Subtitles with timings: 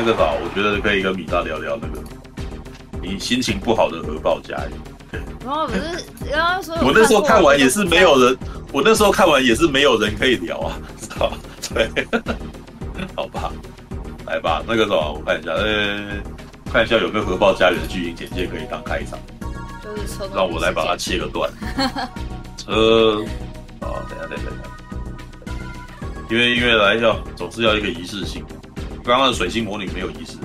[0.00, 2.02] 那个岛，我觉得可以跟米大聊聊那个
[3.02, 4.70] 你心情不好的核爆家园。
[5.12, 5.80] 对，然后不是
[6.30, 8.38] 刚刚说，我那时候看完也是没有人，
[8.72, 11.36] 我那时候看完也是没有人可以聊啊，知道吧？
[11.74, 11.90] 对，
[13.14, 13.52] 好吧，
[14.26, 15.98] 来吧，那个什么，我看一下，呃，
[16.72, 19.18] 看一下有没有核爆家园的剧情简介可以当开场，
[19.84, 21.50] 就是车，让我来把它切个段。
[22.56, 23.22] 车，
[23.80, 24.70] 啊，等一下，等一下，等一下。
[26.30, 28.44] 因为因为来一下总是要一个仪式性，
[29.10, 30.38] 刚刚的水星魔女没有仪式，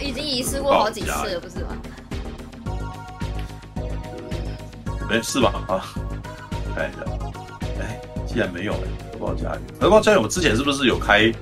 [0.00, 1.76] 已经仪式过好几次了，不是吗？
[5.10, 5.52] 没事吧？
[5.66, 5.82] 啊，
[6.76, 7.00] 看一下，
[7.80, 11.32] 哎，既然没有了，核爆家园，核爆家园，我之前是不是有开，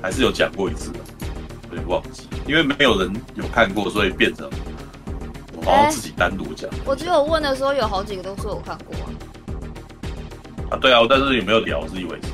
[0.00, 0.98] 还是有讲过一次的？
[1.68, 4.48] 有点忘记，因为没有人有看过，所以变成
[5.54, 6.70] 我好像自己单独讲。
[6.86, 8.96] 我只有问的时候，有好几个都说我看过。
[10.70, 12.28] 啊对啊，但是有没有聊是一回事。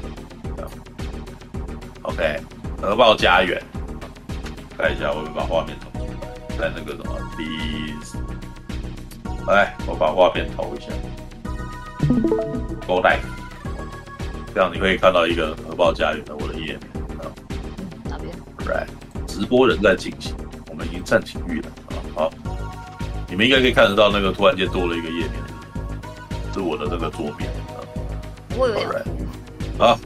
[2.02, 2.40] OK，
[2.80, 3.62] 核爆家园，
[4.76, 6.00] 看一下，我们把画面投
[6.58, 8.16] 在那个什么，please，
[9.46, 10.88] 来，我把画面投一下。
[12.88, 13.20] 勾带，
[14.54, 16.80] 这样你可以看到一个核爆家园的我的页面。
[18.04, 18.34] 哪边
[18.66, 18.86] ？Right，
[19.26, 20.34] 直播仍在进行，
[20.70, 21.94] 我们已经暂停预了啊。
[22.16, 22.30] 好，
[23.28, 25.34] 你们应该可以看得到那个突然间多了一个页面，
[26.54, 27.48] 是我的这个桌面。
[28.56, 28.88] 我有点
[29.78, 29.96] 啊，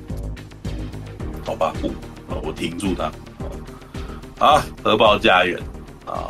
[1.47, 1.92] 好吧，不，
[2.42, 3.12] 我停住它。
[4.44, 5.58] 啊，核爆家园
[6.06, 6.28] 啊，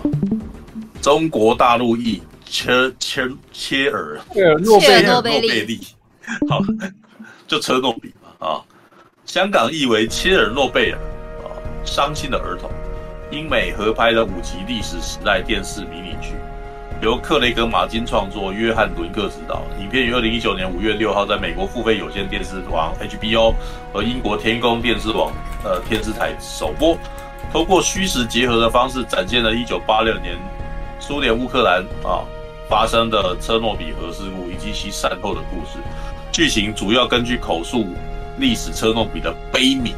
[1.01, 4.21] 中国大陆译切切切尔
[4.61, 5.81] 诺贝诺贝利，
[6.49, 6.61] 好，
[7.49, 8.61] 就车诺比嘛啊。
[9.25, 10.99] 香港译为切尔诺贝尔
[11.43, 11.49] 啊，
[11.85, 12.71] 伤心的儿童，
[13.31, 16.35] 英美合拍的五集历史时代电视迷你剧。
[17.05, 19.63] 由克雷格·马金创作，约翰·伦克执导。
[19.79, 23.55] 影片于二零一九年五月六号在美国付费有线电视网 HBO
[23.93, 25.31] 和英国天空电视网
[25.63, 26.97] 呃电视台首播。
[27.53, 30.35] 通过虚实结合的方式，展现了一九八六年
[30.99, 32.25] 苏联乌克兰啊
[32.71, 35.79] 发生的车诺比核事故以及其善后的故事。
[36.33, 37.87] 剧情主要根据口述
[38.39, 39.93] 历史车诺比的悲悯。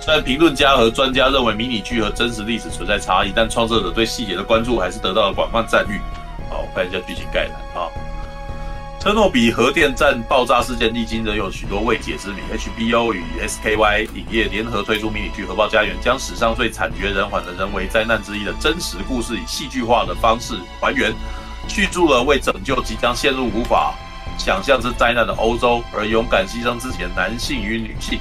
[0.00, 5.98] 虽然评论家和专家认为迷你剧和真实历史存在差异，但创作者对细节的关注还是得到了广泛赞誉。
[6.74, 7.88] 看一下剧情概览啊。
[9.00, 12.40] 车诺比核电站爆炸事件历经仍有许多未解之谜。
[12.56, 21.12] HBO 与 SKY 影业联合推出迷你剧《核爆家园》，将史上最惨绝人寰的人为灾难之一的真实故事以戏剧化的方式还原，
[21.66, 23.92] 叙述了为拯救即将陷入无法
[24.38, 28.20] 想象之灾难的欧洲而勇敢牺牲自己的男性与女性。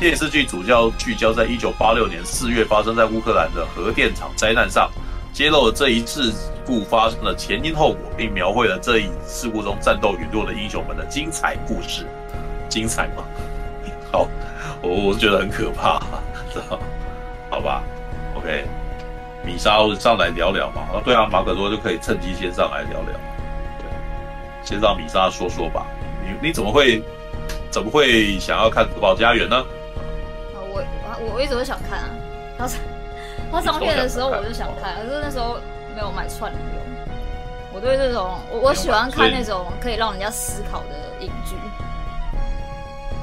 [0.00, 4.90] 电视剧主要聚焦在1986年4月发生在乌克兰的核电厂灾难上。
[5.34, 6.32] 揭露了这一事
[6.64, 12.06] 故发生的前因后果，并描绘了这一事故中战斗陨落的英雄们的精彩故事。
[12.68, 13.24] 精彩吗？
[14.12, 14.28] 好，
[14.80, 16.00] 我我是觉得很可怕，
[17.50, 17.82] 好吧
[18.36, 18.64] ，OK，
[19.44, 20.82] 米莎上来聊聊嘛。
[20.82, 23.10] 啊，对啊，马可多就可以趁机先上来聊聊。
[23.80, 23.88] 对，
[24.64, 25.84] 先让米莎说说吧。
[26.22, 27.02] 你你怎么会
[27.72, 29.56] 怎么会想要看《核爆家园》呢？
[29.56, 30.80] 啊我
[31.26, 32.10] 我我一直都想看啊，
[32.56, 32.76] 当时。
[33.52, 35.58] 他上片的时候我就想看，可是那时候
[35.94, 36.60] 没有买串流。
[37.72, 41.56] 我对这种我我喜欢看那种可以让人家思考的影剧。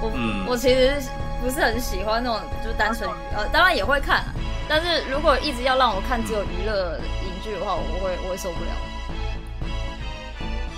[0.02, 1.02] 我、嗯、我其实
[1.42, 4.26] 不是很喜欢那种就是单纯娱乐，当然也会看，
[4.68, 8.72] 但是如果一直要让我看只有娱乐影剧的话，我会我会受不了。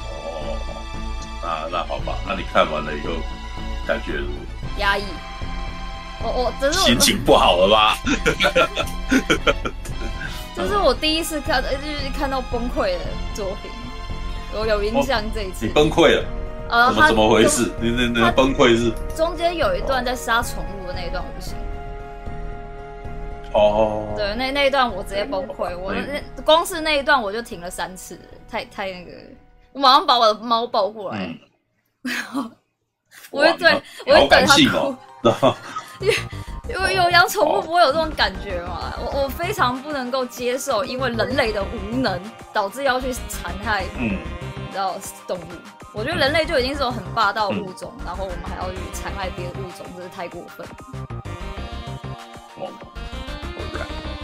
[0.03, 0.57] 哦，
[1.41, 3.13] 那那好吧，那你看完了以后
[3.87, 4.79] 感觉如何？
[4.79, 5.03] 压抑。
[6.23, 7.97] 我我真是心情不好了吧？
[10.55, 12.99] 这是我第一次看，就是看到崩溃的
[13.33, 13.69] 作品。
[14.55, 15.65] 我有印象这一次。
[15.65, 16.25] 你崩溃了？
[16.69, 17.71] 呃，怎么怎么回事？
[17.81, 18.91] 你你你崩溃是？
[19.15, 21.55] 中间有一段在杀宠物的那一段，我不行。
[23.53, 24.13] 哦。
[24.15, 25.75] 对，那那一段我直接崩溃。
[25.77, 28.19] 我那光是那一段我就停了三次，
[28.49, 29.11] 太太那个，
[29.73, 31.35] 我马上把我的猫抱过来，
[33.31, 34.95] 我会对我会等它哭。
[36.69, 38.93] 因为有养宠物不会有这种感觉嘛？
[38.97, 42.19] 我我非常不能够接受，因为人类的无能
[42.53, 44.17] 导致要去残害，嗯，
[44.55, 44.95] 你知道
[45.27, 45.43] 动物。
[45.91, 50.65] 我觉得人类就已经是种很霸道物种，嗯、然后我们还要去残害别的物种，真是太过分。
[52.55, 52.69] 哦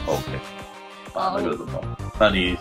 [0.07, 0.39] ，OK，
[1.13, 1.79] 啊，那个什么？
[2.19, 2.57] 那你，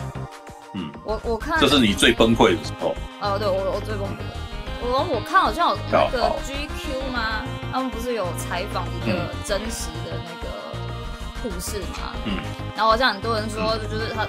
[0.75, 2.95] 嗯，我我看这是你最崩溃的时候。
[3.21, 4.21] 哦，对我我最崩溃。
[4.81, 7.45] 我我看好像有那个 GQ 吗？
[7.73, 10.49] 他们不是有采访一个真实的那个
[11.43, 12.15] 护士吗？
[12.25, 12.39] 嗯，
[12.75, 14.27] 然后好像很多人说，就是他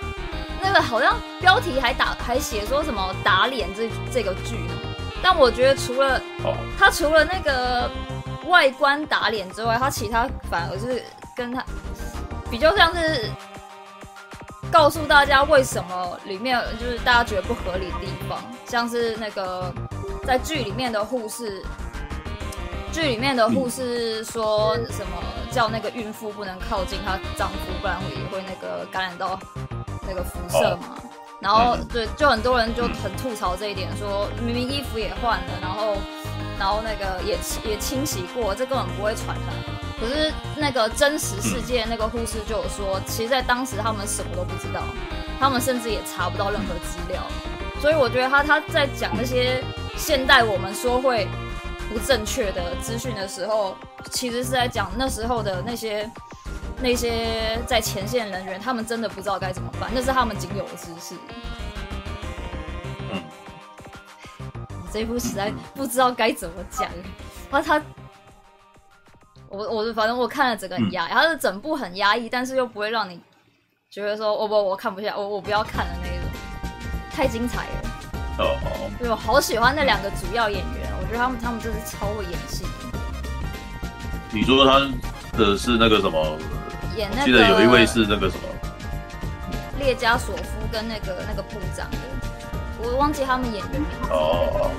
[0.62, 4.58] 那个好像标题还打还写说什么打脸这这个剧，
[5.24, 6.22] 但我觉得除了
[6.78, 7.90] 他除了那个
[8.46, 11.04] 外观打脸之外，他其他反而是
[11.36, 11.64] 跟他
[12.52, 13.30] 比较像是
[14.72, 19.74] 告诉大家为什么里面就是大家觉得不合理的地方，像是那个
[20.26, 21.64] 在剧里面的护士，
[22.92, 29.40] 剧里面的护士说什么叫那个孕妇不能靠近她丈夫，不然会会那个感染到
[30.08, 30.96] 那个辐射嘛。
[30.98, 31.10] 哦、
[31.40, 35.98] 然后对，就很多人就很吐槽这一点，说明明衣服也换了，然后
[36.58, 39.80] 然后那个也也清洗过，这根本不会传染。
[40.00, 44.82] 可是那个真实世界那个护士就有说，其实，在当时他们什么都不知道，
[45.40, 47.22] 他们甚至也查不到任何资料，
[47.82, 49.62] 所以我觉得他他在讲那些
[49.98, 51.28] 现代我们说会
[51.90, 53.76] 不正确的资讯的时候，
[54.12, 56.10] 其实是在讲那时候的那些
[56.80, 61.16] 那些在前线人员，他们真的不知道该怎么办，那是他们仅有的知识。
[63.12, 63.22] 嗯，
[64.94, 66.90] 这一部实在不知道该怎么讲，
[67.50, 67.82] 他他。
[69.52, 73.20] 我我反正我看了整个很压抑，它是整部很压抑，但是又不会让你
[73.90, 76.30] 觉得说，我不我看不下，我我不要看了那种，
[77.12, 77.82] 太精彩了。
[78.38, 78.92] 哦哦。
[79.00, 82.64] 对，我好喜欢那两个主要演员，我觉得他们他们真是超会演戏。
[84.32, 84.80] 你说他
[85.38, 86.38] 的是那个什么？
[86.96, 87.26] 演那个。
[87.26, 88.44] 记得有一位是那个什么？
[89.80, 91.98] 列加索夫跟那个那个部长的，
[92.84, 94.10] 我忘记他们演员名字。
[94.12, 94.70] 哦。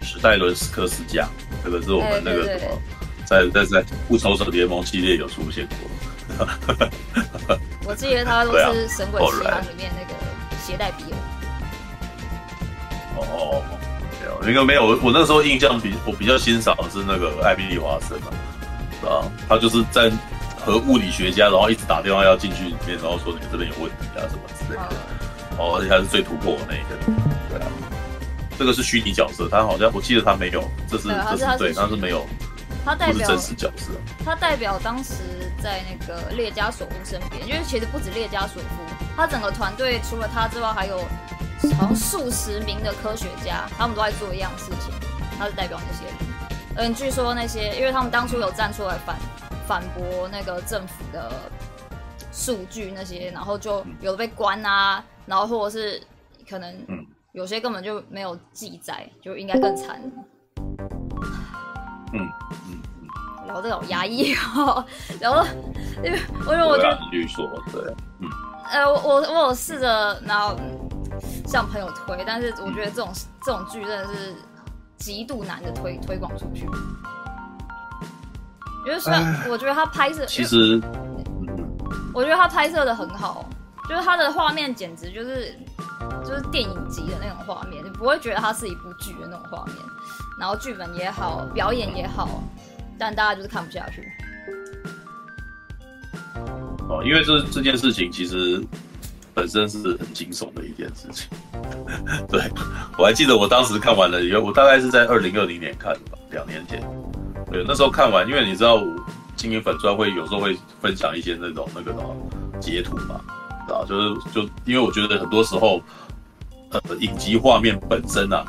[0.00, 1.28] 史戴伦斯科斯加，
[1.62, 2.80] 这个是我们那个什么？
[3.26, 5.76] 在在在复仇者联盟系列有出现过，
[7.84, 10.14] 我记得他都是神鬼奇航里面那个
[10.64, 11.18] 携带比尔。
[13.18, 13.77] 哦，没有，
[14.42, 18.28] 那个没有，我我那时候印象比我比较欣赏的是那个艾比丽华森嘛，
[19.08, 20.10] 啊，他就是在
[20.58, 24.96] 和物理学家，然后一直打电话要进去里面，然后说你这边有问题啊什么之类的，
[25.58, 26.96] 哦，而且他是最突破的那一个，
[27.50, 27.66] 对啊，
[28.58, 32.26] 这个是虚拟角色，他好像我记得他没有，这是这是对，他是没有。
[32.84, 33.92] 他代表真实角色，
[34.24, 35.12] 他代表当时
[35.62, 38.68] 在那个列加索夫身边，因为其实不止列加索夫，
[39.14, 41.04] 他整个团队除了他之外，还有
[41.76, 44.92] 好像数十名的科学家，他们都在做一样事情。
[45.38, 46.14] 他是代表那些人，
[46.76, 49.16] 嗯，据说那些，因为他们当初有站出来反
[49.66, 51.30] 反驳那个政府的
[52.32, 56.02] 数据那些，然后就有的被关啊，然后或者是
[56.48, 56.74] 可能
[57.32, 60.00] 有些根本就没有记载，就应该更惨。
[62.12, 62.28] 嗯
[62.68, 62.82] 嗯。
[63.46, 64.84] 聊得好压抑哦，
[65.20, 65.46] 聊了，
[66.04, 66.98] 因为因为我觉得，
[67.72, 68.28] 对，嗯，
[68.70, 70.54] 呃，我我我有试着然后
[71.48, 73.10] 向朋友推，但是我觉得这种
[73.42, 74.34] 这种剧真的是
[74.98, 76.66] 极度难的推推广出去。
[78.86, 80.80] 因为虽然我觉得他拍摄，其实，
[82.12, 83.48] 我觉得他拍摄的很好，
[83.88, 85.54] 就是他的画面简直就是
[86.22, 89.76] 就是电影级的那种画面，你不会觉得它是一部剧的那种画面，
[90.38, 92.42] 然后剧本也好，表演也好。
[92.98, 94.02] 但大家就是看不下去
[96.88, 98.60] 哦，因为这这件事情其实
[99.38, 101.28] 本身是很惊悚的一件事情。
[102.28, 102.42] 对，
[102.98, 106.82] 我还记得我当时看完了以后，我大概是在二零二零年看的吧，两年前。
[107.52, 108.82] 对，那时候看完，因为你知道，
[109.36, 112.16] 经营粉专会有时候会分享一些那种那个什么
[112.60, 113.20] 截图嘛，
[113.68, 113.84] 对吧？
[113.88, 115.80] 就是就因为我觉得很多时候，
[116.70, 118.44] 呃，影集画面本身啊，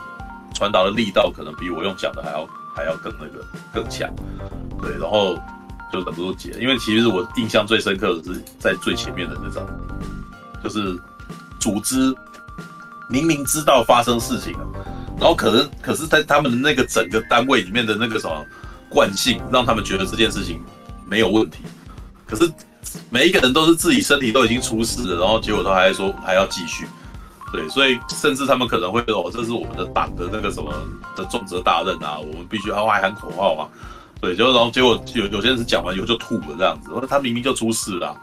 [0.55, 2.49] 传达的力道可能比我用讲的还要。
[2.75, 4.09] 还要更那个更强，
[4.81, 5.37] 对，然后
[5.91, 9.65] 就很多解，因为其实我印象最深刻的是在最前面的那张，
[10.63, 10.97] 就是
[11.59, 12.13] 组织
[13.09, 14.67] 明明知道发生事情了，
[15.19, 18.45] 然后可能可是在他们的那个整个单位里面的那个什么
[18.89, 20.61] 惯性，让他们觉得这件事情
[21.07, 21.59] 没有问题，
[22.25, 22.51] 可是
[23.09, 26.87] 每一个人都是自己身体都已经出事了，然后结果他还说还要继续。
[27.51, 30.71] 对，所以甚至他们可能会说：“哦，这是我们的党的那个什么
[31.15, 33.67] 的重责大任啊，我们必须要还喊口号啊。”
[34.21, 38.15] 对，就然后结果有有些人是讲完以后就吐了这样子，他明明就出事了。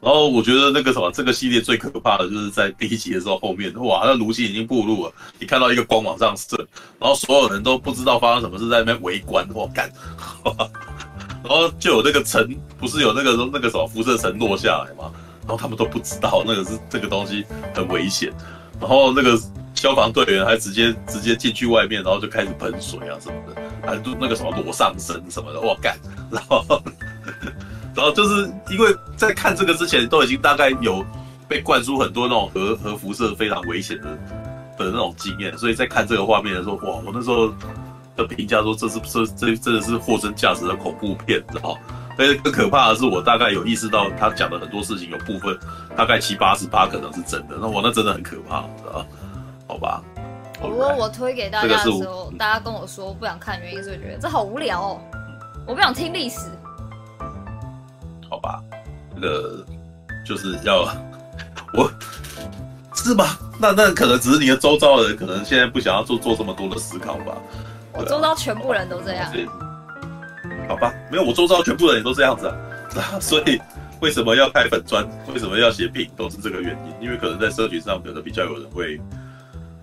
[0.00, 6.56] 然后我觉得那个什么，这个系列最可怕的就是在第一集的时候后面，哇，那卢西已经暴露了，你看到一个光往上射，
[6.98, 9.92] 然后所有人都不知道发生什么事，在那边围观，我干，
[11.44, 15.12] 然后就有那个尘，不是有那个那个什么辐射尘落下来吗？
[15.42, 18.32] 然后他们都不知道那个是这个东西很危险，
[18.80, 19.38] 然后那个
[19.74, 25.98] 消防队员还直接直接进去外面，然后就开始喷水啊什么的，还就那个什么裸上身什么的，哇干！
[26.30, 26.64] 然 后
[27.94, 31.04] 然后就是因为在看这个之前都已经大概有
[31.48, 34.04] 被灌输很多那种核核辐射非常危险的
[34.78, 37.00] 的那种经验，所以在看这个画面的时候，哇！
[37.04, 37.52] 我那时候
[38.16, 41.76] 的评价说这是这这真的是货真价实的恐怖片，知道
[42.16, 45.58] 但是更可怕的是，我大概有意识到他讲的很多事情，有部分
[45.96, 47.56] 大概七八十八可能是真的。
[47.60, 49.06] 那我那真的很可怕，知道
[49.66, 50.02] 好吧。
[50.62, 55.00] 如果我推给大家的时候，大家跟我说不想看，原因是觉得这好无聊哦，
[55.66, 56.50] 我不想听历史。
[59.20, 59.64] 个
[60.26, 60.82] 就是要
[61.74, 61.90] 我
[62.94, 63.38] 是吧？
[63.60, 67.36] 那那可能只是你的周遭的人，可能现在不想要做做这么多的思考吧。
[67.92, 69.32] 我周遭全部人都这样。
[70.68, 73.60] 好吧，没有，我周遭全部人也都这样子啊， 所以
[74.00, 75.06] 为什么要开粉砖？
[75.32, 76.08] 为什么要写评？
[76.16, 79.00] 都是这个原因，因为可能在社群上，可能比较有人会。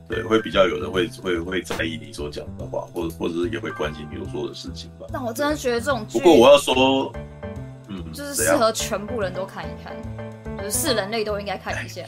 [0.10, 5.06] 对，会比较有人会会会在意你所讲的话，或者或者是也会关心你所说的事情吧。
[5.12, 7.12] 但我真的觉得这种，不过我要说，
[8.06, 9.96] 嗯，就是适合全部人都看一看，
[10.58, 12.02] 就是是人类都应该看一下。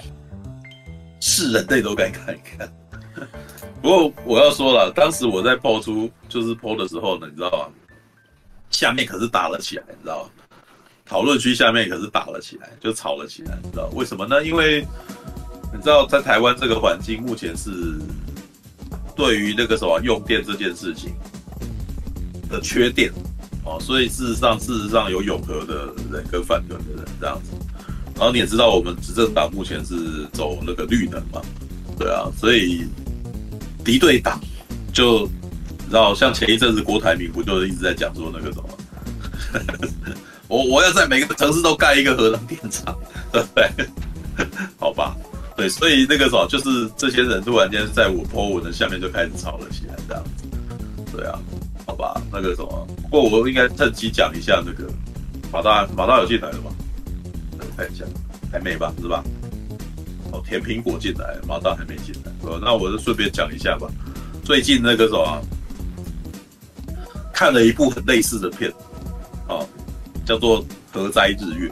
[1.19, 2.71] 是人类都该看一看。
[3.81, 7.73] 不过我要说了，当时我在 po 出就是 po 的时候呢，你知道吗？
[8.69, 10.29] 下面可是打了起来，你知道吗？
[11.05, 14.43] 讨论区下面可是打了起来，就吵了起来，你知道为什么呢？
[14.43, 14.85] 因为。
[15.71, 17.69] 你知道，在台湾这个环境，目前是
[19.15, 21.13] 对于那个什么用电这件事情
[22.49, 23.13] 的缺电
[23.69, 27.51] 哦，所以事实上，事实上有永和的人跟反核的人这样子。
[28.15, 31.41] 然后你也知道，我们执政党目前是走那个绿能嘛，
[31.97, 32.83] 对啊，所以
[33.85, 34.39] 敌对党
[34.91, 35.29] 就
[35.89, 39.89] 然后，像前一阵子郭台铭不就一直在讲说那个什么，
[40.49, 42.97] 我我要在每个城市都盖一个核能电厂，
[43.31, 43.69] 对不对？
[44.79, 45.15] 好吧。
[45.55, 50.45] 对，所以那个什么，就是这些人突然间在我 po 文的下面就开始吵了起来，这样子。
[51.11, 51.37] 对啊，
[51.89, 54.87] 好吧，那个什么，不过我应该趁机讲一下那个
[55.51, 56.69] 马大，马大有进来了吧？
[57.75, 58.05] 看一下，
[58.51, 59.23] 还没吧，是吧？
[60.31, 62.31] 哦，甜苹果进来，马大还没进来。
[62.43, 63.87] 呃，那我就顺便讲一下吧。
[64.43, 65.41] 最近那个什么，
[67.33, 68.71] 看了一部很类似的片，
[69.47, 69.67] 哦，
[70.23, 71.67] 叫做《核灾日月》，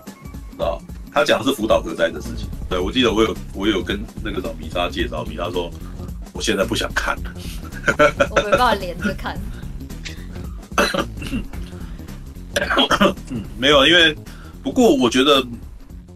[0.49, 0.81] 知道？
[1.13, 2.47] 他讲的是福岛核灾的事情。
[2.67, 5.71] 对，我记得我有我有跟那个什么米莎介绍，米莎说
[6.33, 7.33] 我现在不想看了，
[8.31, 9.39] 我没办法连着看。
[11.31, 11.43] 嗯，
[13.57, 14.15] 没有，因为
[14.63, 15.45] 不过我觉得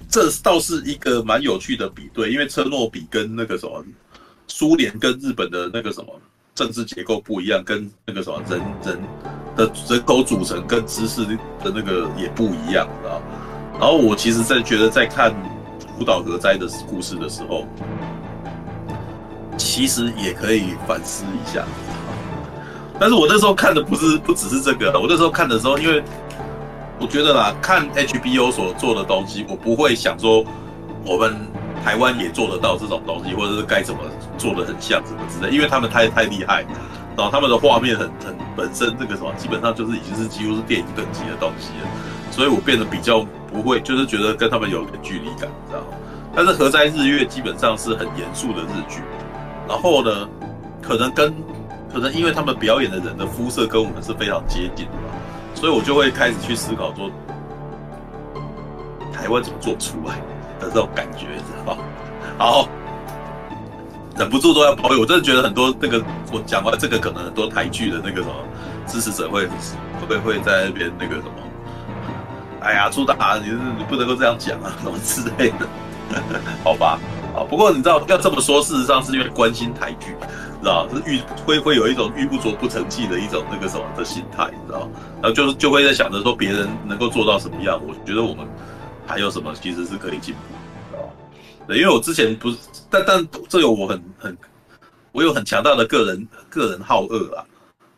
[0.09, 3.83] 这倒是一个蛮有趣的比对，因为车诺比跟那个什么
[4.47, 6.21] 苏联跟日本的那个什么
[6.55, 8.99] 政治结构不一样，跟那个什么人人
[9.55, 13.19] 的人口组成跟知识的那个也不一样啊。
[13.73, 15.33] 然后我其实在觉得在看。
[15.97, 17.67] 福岛核灾的故事的时候，
[19.55, 21.63] 其实也可以反思一下。
[23.01, 26.03] 但是我那时候看的不是不只是这个，我那时候看的时候，因为
[26.99, 30.45] 我觉得啦，看 HBO 所做的东西，我不会想说
[31.03, 31.35] 我们
[31.83, 34.01] 台湾也做得到这种东西，或者是该怎么
[34.37, 36.63] 做的很像什么之类，因为他们太太厉害，
[37.17, 41.89] 然后他们的画面很很本身这个什么，基本上就是已经是几乎是电影等级的东西了，
[42.29, 43.25] 所以我变得比较。
[43.53, 45.87] 不会，就是觉得跟他们有点距离感，你知道吗？
[46.33, 49.01] 但是《核灾日月》基本上是很严肃的日剧，
[49.67, 50.29] 然后呢，
[50.81, 51.33] 可能跟
[51.93, 55.13] 可能因为他们表演的人的肤色跟我们是非常接近的嘛，
[55.53, 57.09] 所以我就会开始去思考说，
[59.11, 60.15] 台湾怎么做出来
[60.59, 61.83] 的这种感觉，知道吗？
[62.39, 62.67] 好，
[64.17, 68.33] 忍不住都要抱怨，我真的觉得很多那个我讲完这个，可能很多台剧的那个什么
[68.87, 69.47] 支持者会
[70.07, 71.31] 会会在那边那个什么。
[72.61, 75.67] 哎呀，朱大，你你不能够这样讲啊，什么之类的，
[76.63, 76.99] 好吧？
[77.35, 80.15] 啊，不过你知道要这么说，事实上是因为关心台剧，
[80.61, 84.87] 知道是欲会会有一种欲不琢不成器的一种那个什么的心态，你知道？
[85.21, 88.47] 然后就就会在想着说别人能够做到什么样，我觉得我们
[89.05, 90.41] 还有什么其实是可以进步，
[90.91, 91.09] 知道？
[91.67, 92.57] 对，因为我之前不是，
[92.89, 94.37] 但但这有我很很，
[95.11, 97.43] 我有很强大的个人个人好恶啊。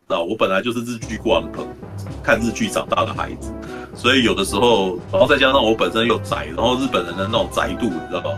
[0.09, 1.71] 啊，我本来就是日剧挂的朋友，
[2.21, 3.51] 看日剧长大的孩子，
[3.95, 8.29] 所以有的时候，然后再加上我本身又宅，然后日本人的那种宅度，你知道吧？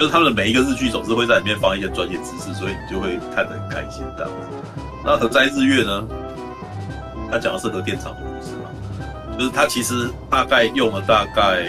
[0.00, 4.82] 就是他们的每一个日剧总是会在里面放一些专业知识，所以你就会看得很开心这样子。
[5.04, 6.08] 那核灾日月呢？
[7.30, 8.70] 他讲的是核电厂的故事嘛，
[9.38, 11.66] 就是他其实大概用了大概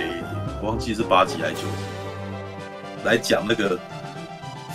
[0.61, 3.77] 我忘记是八集还是九集来讲那个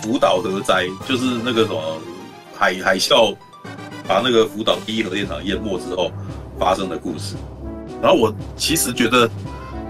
[0.03, 1.97] 福岛核灾，就是那个什么
[2.55, 3.35] 海海啸。
[4.07, 6.09] 把那个福岛第一核电厂淹没之后
[6.57, 7.35] 发生的故事，
[8.01, 9.29] 然后我其实觉得，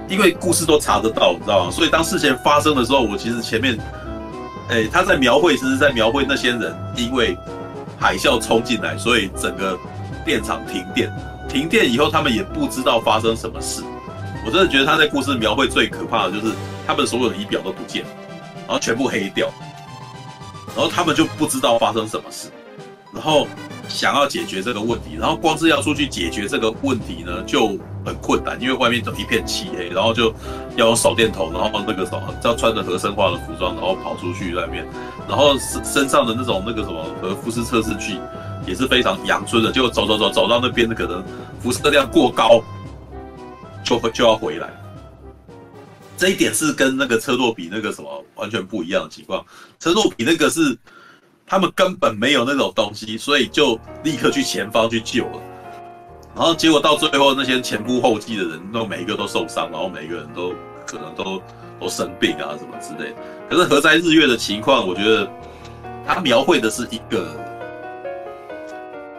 [0.09, 1.71] 因为故事都查得到，你知道吗？
[1.71, 3.77] 所以当事情发生的时候，我其实前面，
[4.69, 7.37] 哎，他在描绘，其实在描绘那些人因为
[7.99, 9.77] 海啸冲进来，所以整个
[10.25, 11.11] 电厂停电，
[11.49, 13.83] 停电以后他们也不知道发生什么事。
[14.45, 16.53] 我真的觉得他在故事描绘最可怕的就是
[16.85, 18.03] 他们所有的仪表都不见，
[18.65, 19.51] 然后全部黑掉，
[20.75, 22.49] 然后他们就不知道发生什么事，
[23.13, 23.47] 然后。
[23.87, 27.67] 想要解决这个问题，然后光是要出去解决这个问题呢，就
[28.05, 30.33] 很困难，因为外面都一片漆黑，然后就
[30.75, 34.85] 要用手电筒，然后那个什么，要穿着核生化的服装，然后跑出去外面，
[35.27, 38.19] 然后身身上的那种那个什么核辐射测试器
[38.65, 41.23] 也是非常阳春的，就走走走走到那边可能
[41.59, 42.61] 辐射量过高，
[43.83, 44.69] 就会就要回来，
[46.17, 49.43] 这一点是跟那个车诺比那个什么完全不一样的情况。
[49.79, 50.77] 车诺比那个是
[51.49, 55.39] 他们根本没有那种东西，所以就立刻去前方去救了。
[56.35, 60.53] 然后结果到最后，那些前仆后继的人都每一个都受伤，然后每一个人都
[60.85, 61.41] 可能都
[61.79, 63.15] 都生病啊什么之类的。
[63.49, 65.25] 可是何在日月的情况，我觉得
[66.05, 67.25] 他描绘的是一个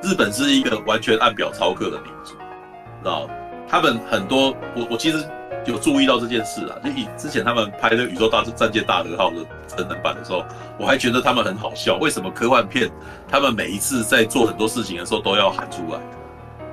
[0.02, 3.26] 日本是一个完全按表操课的民族，知道？
[3.66, 5.26] 他们很多，我我其实
[5.66, 6.76] 有注意到这件事啊。
[6.84, 10.44] 就以之前他们拍那个《宇宙大战舰大和号》的真人版的时候，
[10.78, 11.96] 我还觉得他们很好笑。
[11.96, 12.90] 为什么科幻片
[13.28, 16.00] 他们每一次在做很多事情的时候都要喊出来？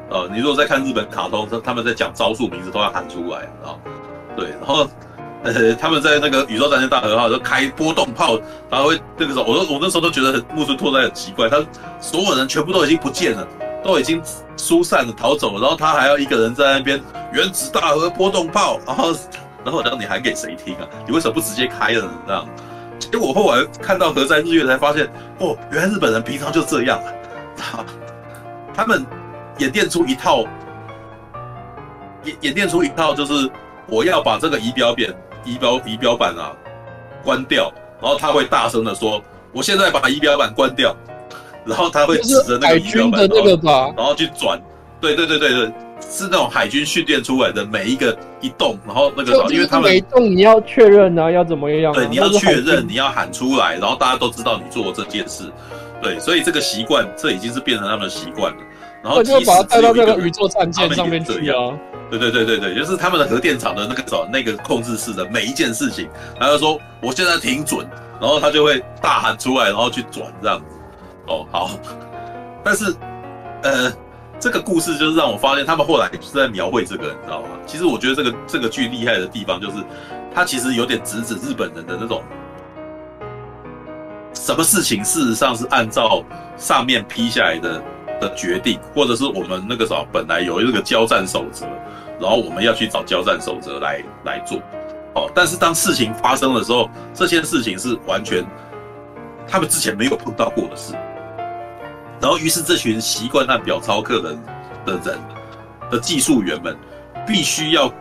[0.10, 3.74] 呃，你如果在看日本卡通，他他们在讲招数名字都要喊出来啊。
[4.38, 4.88] 对，然后
[5.44, 8.38] 呃他们在那个《宇宙战舰大和号》就开波动炮，
[8.70, 11.58] 然后会那个时候，我都我那时候都觉得木村拓哉很奇怪，他
[12.00, 13.48] 所有人全部都已经不见了。
[13.86, 14.20] 都已经
[14.58, 17.00] 疏散了逃走了，然后他还要一个人在那边
[17.32, 19.12] 原子大和波动炮，然后
[19.64, 20.88] 然后然后你还给谁听啊？
[21.06, 22.12] 你为什么不直接开了呢？
[22.26, 22.48] 这样，
[22.98, 25.06] 结果后来看到何在日月才发现，
[25.38, 27.00] 哦，原来日本人平常就这样，
[27.56, 27.86] 他
[28.74, 29.06] 他们
[29.60, 30.46] 演练出一套
[32.24, 33.48] 演演练出一套，就是
[33.86, 35.06] 我要把这个仪表板
[35.44, 36.52] 仪表仪表板啊
[37.24, 39.22] 关掉，然后他会大声的说，
[39.54, 40.96] 我现在把仪表板关掉。
[41.66, 43.10] 然后他会指着那个仪表
[43.58, 44.60] 板，然后去转，
[45.02, 45.74] 对对对对对，
[46.10, 51.94] 是那种海军训练出来的每一个一动，然后那个，因为他们每动你要确认啊，要怎么样？
[51.94, 55.52] 对，你要确认，你要喊出来，然后大家都知道你做这件事，
[56.02, 58.58] 对，所以这个习惯，这已经是变成他们的习惯了。
[59.04, 61.78] 然后就把它带到那个宇宙战舰上面去啊。
[62.10, 66.08] 对对对对对，就是他们的核电厂的那个什那个控制室的每一件事情，
[66.40, 67.88] 他就说我现在停准，
[68.20, 70.75] 然后他就会大喊出来，然后去转这样子。
[71.28, 71.72] 哦，好，
[72.64, 72.96] 但是，
[73.64, 73.92] 呃，
[74.40, 77.50] 这个故事就是让我发现，他们后来就是在描绘这个，你知道吗？
[77.66, 79.78] 其实我觉得这个这个剧厉害的地方，就是
[80.34, 82.22] 他其实有点直指日本人的那种，
[84.34, 86.24] 什么事情事实上是按照
[86.58, 87.82] 上面批下来的
[88.22, 91.66] 的决定，或者是我们那个时候本来有一个交战守则，
[92.20, 94.60] 然后我们要去找交战守则来来做，
[95.16, 98.46] 哦，但是当事情发生的时候，这件事情是完全
[99.48, 100.94] 他们之前没有碰到过的事。
[102.22, 104.38] 然后，于是这群习惯按表操课的
[104.86, 105.20] 的人
[105.92, 106.76] 的技术员们，
[107.28, 107.92] 必须要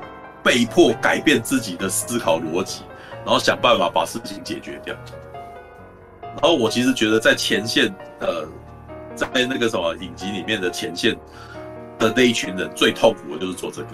[0.42, 2.82] 被迫改变自己的思考逻辑，
[3.24, 4.94] 然后想办法把事情解决掉。
[6.22, 8.46] 然后我其实觉得，在前线，呃，
[9.14, 11.14] 在那个什么影集里面的前线
[11.98, 13.88] 的那一群人最痛苦的就是做这个。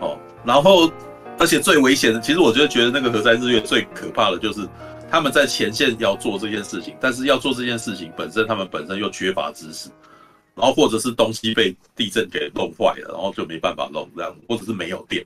[0.00, 0.90] 哦，然后
[1.38, 4.66] 而且最危险的，其实我就觉得那个何在日月最可怕的就是。
[5.12, 9.90] 他们在前线要做这件事情，但是要做这件事情本身，他们本身又缺乏知识，
[10.54, 15.22] 然后或者是东西被地震给弄坏了，然后就没办法弄这样，或者是没有电，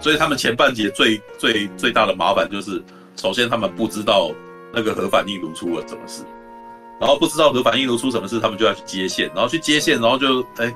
[0.00, 2.82] 所以他们前半节最最最大的麻烦就是，
[3.14, 4.32] 首先他们不知道
[4.74, 6.24] 那个核反应炉出了什么事，
[6.98, 10.74] 然后不知道核反应炉出什么事，他们就要去接线，然后去接线，然后就哎，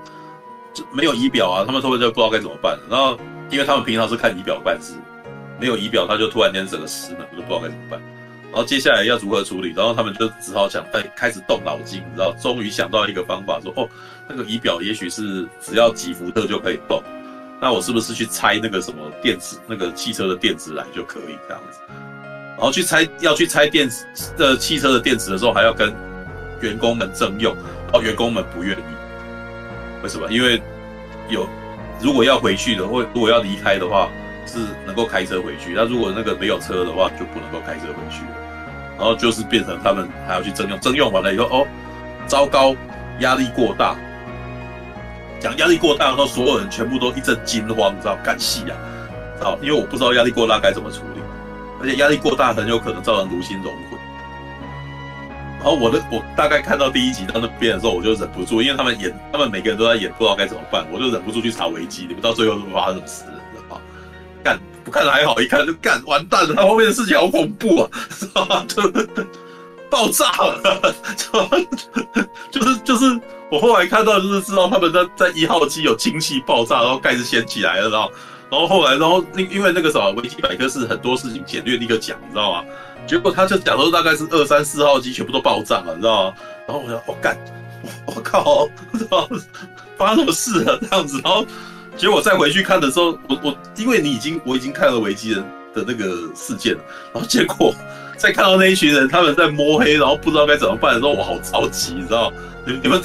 [0.73, 3.19] 就没有仪表啊，他们说就不知道该怎么办，然后
[3.51, 4.95] 因为他们平常是看仪表办事，
[5.59, 8.01] 没有仪表，他就突然间整个失能，就不知道该怎么办。
[8.53, 9.73] 然后接下来要如何处理？
[9.77, 13.89] 然后他们就只好想，哎，开始动脑筋，然后，终于想到一个方法，说，哦，
[14.29, 17.03] 那个仪表也许是只要几伏特就可以动，
[17.61, 21.81] 那我是不是去拆那个什么电池，那个汽车的电池来就可以这样子？
[22.57, 24.07] 然后去拆，要去拆电池
[24.39, 25.93] 的汽车的电池的时候，还要跟
[26.63, 27.55] 员工们征用，
[27.85, 28.83] 然后员工们不愿意，
[30.03, 30.33] 为什么？
[30.33, 30.63] 因为
[31.29, 31.47] 有
[32.01, 34.09] 如果要回去的，或如果要离开的话，
[34.47, 38.31] 是能够开车回去，那如果那个没有车的话，就不能够开车回去了。
[38.97, 41.67] 然后就是变成他们还要去征用，征用完了以后，哦，
[42.27, 42.75] 糟糕，
[43.21, 43.95] 压力过大。
[45.39, 48.73] 讲压力过大的时候，所有人全部都一阵惊慌，你知道干戏啊？
[49.39, 49.59] 知道？
[49.61, 51.21] 因为我不知道压力过大该怎么处理，
[51.83, 53.99] 而且压力过大很有可能造成炉心熔毁。
[55.59, 63.25] 然后我的我大概看到第一集到那边的时候，我就忍不住，因为他们演，他们每个人都在演，不知道该怎么办，我就忍不住去查维基，你们到最后是发生什么事？
[64.87, 66.55] 不看还好，一看就干完蛋了。
[66.55, 68.65] 他后面的事情好恐怖啊，知道吗？
[68.69, 68.81] 就
[69.91, 70.95] 爆炸了，
[72.53, 73.21] 就是就是
[73.51, 78.13] 我后来看到就是知道他们在在一号机有氢气爆炸，然后盖子掀起来了，然后
[78.49, 82.65] 然后后来然后因因为那个什么维基百科是很多事情简略立刻讲，你知道吗？
[83.09, 86.35] 结果他就讲说大概是二三四号机全部都爆炸了，你知道吗？
[86.69, 87.37] 然后我就我干，
[88.07, 89.29] 我我靠，不知道
[89.97, 91.45] 发生什么事了这样子，然后。
[91.97, 95.43] 结果再回去看的时候，我我因为你已经我已经看了维基人
[95.75, 96.81] 的那个事件了，
[97.15, 97.75] 然后结果
[98.17, 102.33] 再看到那一群人他们在摸黑，然后不知道该怎么办的时候，我好着急，你知道？
[102.67, 103.01] 你你们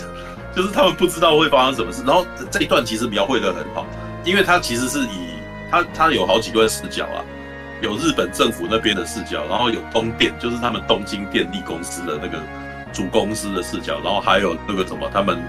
[0.54, 2.02] 就是他们不知道会发生什么事。
[2.06, 3.86] 然后这一段其实描绘得很好，
[4.24, 5.34] 因为他其实是以
[5.70, 7.24] 他他有好几段视角啊，
[7.80, 12.38] 有日本政府那边的视角，然后有东电，就是他们东京电力公司的那个
[12.92, 15.42] 主公司的视角，然后还有那个什么他们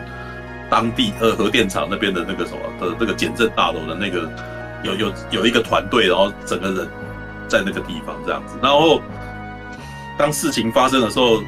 [0.69, 4.31] 当地呃核电厂那边的那个什么的那个检证大楼的那个
[4.83, 6.89] 有有有一个团队，然后整个人
[7.47, 9.01] 在那个地方这样子，然后
[10.17, 11.41] 当事情发生的时候，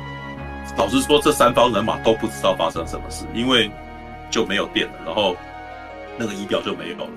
[0.77, 3.71] 老实说，这三方人马都不知道发生什么事，因为
[4.29, 5.35] 就没有电了，然后
[6.17, 7.09] 那个仪表就没有了。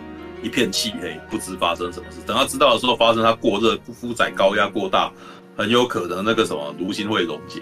[0.43, 2.17] 一片漆黑，不知发生什么事。
[2.27, 5.13] 等他知道的时候，发生他过热、负载高压过大，
[5.55, 7.61] 很有可能那个什么炉芯会溶解。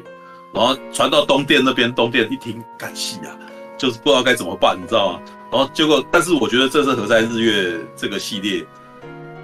[0.54, 3.34] 然后传到东电那边，东电一听，干戏啊，
[3.78, 5.22] 就是不知道该怎么办，你知道吗？
[5.50, 8.66] 然后结果，但是我觉得这是核灾日月这个系列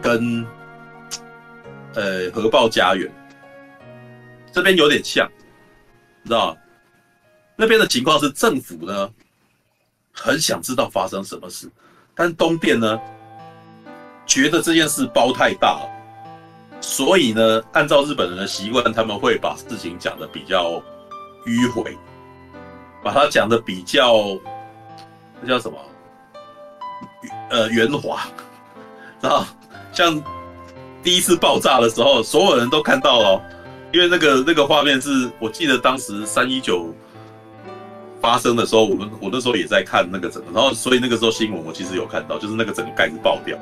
[0.03, 0.45] 跟
[1.95, 3.11] 呃核爆家园
[4.53, 5.27] 这边有点像，
[6.23, 6.61] 你知道吗？
[7.57, 9.11] 那边的情况是政府呢
[10.13, 11.71] 很想知道发生什么事，
[12.15, 13.01] 但东电呢？
[14.27, 15.91] 觉得这件事包太大了，
[16.81, 20.83] 所以呢，按照日本人的习惯，他们会把事情讲得比较
[21.45, 21.95] 迂回，
[23.05, 24.15] 把它讲的比较
[25.41, 25.79] 那叫什么？
[27.51, 28.23] 呃，圆滑，
[29.21, 29.45] 然后？
[29.93, 30.21] 像
[31.05, 33.41] 第一次爆炸的时候，所有人都看到了，
[33.93, 36.93] 因为那个那个画面是我记得当时三一九
[38.21, 43.57] 发生的时候，我们我那时候也在看那个整个，然后所以那个时候新闻我其实有看到，就是那个整个盖子爆掉。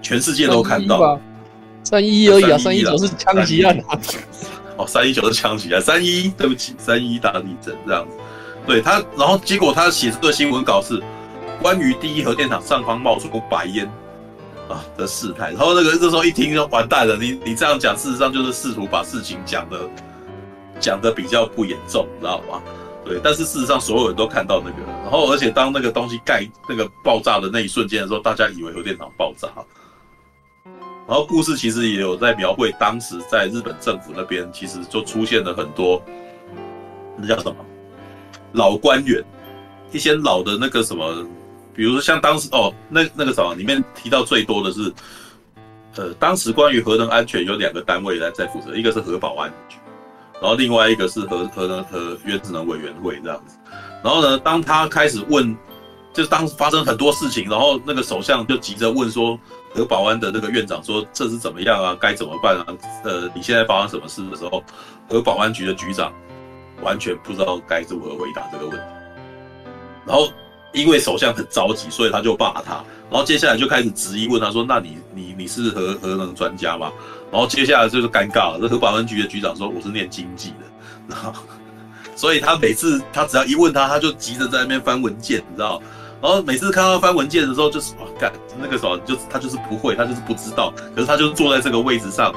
[0.00, 1.18] 全世界都看到，
[1.82, 3.98] 三一而已啊，三一九是枪击案啊。
[4.76, 8.16] 哦，三一九是枪击案，三一，对不起，三一大地震这样子。
[8.66, 11.02] 对他，然后结果他写这个新闻稿是
[11.60, 13.90] 关于第一核电厂上方冒出白烟
[14.68, 15.50] 啊的事态。
[15.50, 19.88] 然后那个这时候一听就完蛋了，你你这样讲，事实上就是试图把事情讲的
[20.78, 22.62] 讲的比较不严重，你知道吗？
[23.04, 29.48] 对，但是事实上所有人都看到那个，然后而且当那个东西盖那个爆炸的那一瞬间的时候，大家以为核电厂爆炸。
[31.08, 36.00] 然后故事其实也有在描绘，当时在日本政府那边，其实就出现了很多，
[37.16, 37.56] 那叫什么
[38.52, 39.22] 老官员，
[39.92, 41.26] 一些老的那个什么，
[41.74, 44.92] 比如说像当时哦，那那个什么里面提到最多的是，
[45.96, 49.76] 呃，当时关于核能安全有两个单位来在负责，一个是核保安局，
[50.40, 53.56] 然后另外一个是核核能和原子能委员会这样子。
[54.02, 55.56] 然后呢，当他开始问，
[56.12, 59.38] 就是当时发生很多事情，然后那个首相就急着问说。
[59.72, 61.96] 核保安的那个院长说：“这是怎么样啊？
[62.00, 62.66] 该怎么办啊？
[63.04, 64.64] 呃，你现在发生什么事的时候，
[65.08, 66.12] 核保安局的局长
[66.82, 68.82] 完全不知道该如何回答这个问题。
[70.06, 70.28] 然后，
[70.72, 72.82] 因为首相很着急，所以他就骂他。
[73.10, 76.92] 然后接下来就开始质疑问他说：‘那你你你是核核能专家吗？’
[77.30, 78.58] 然后接下来就是尴尬了。
[78.60, 80.66] 这核保安局的局长说：‘我是念经济的。’
[81.08, 81.32] 然后，
[82.16, 85.80] 所以他每次他只要一问他，他就急着在那边翻文件，你知道。”
[86.22, 92.30] 然后每次看到翻文件的时候，就是哇，干那个时候就他就是不会，他就是不知道，可是他就是坐在这个位置上，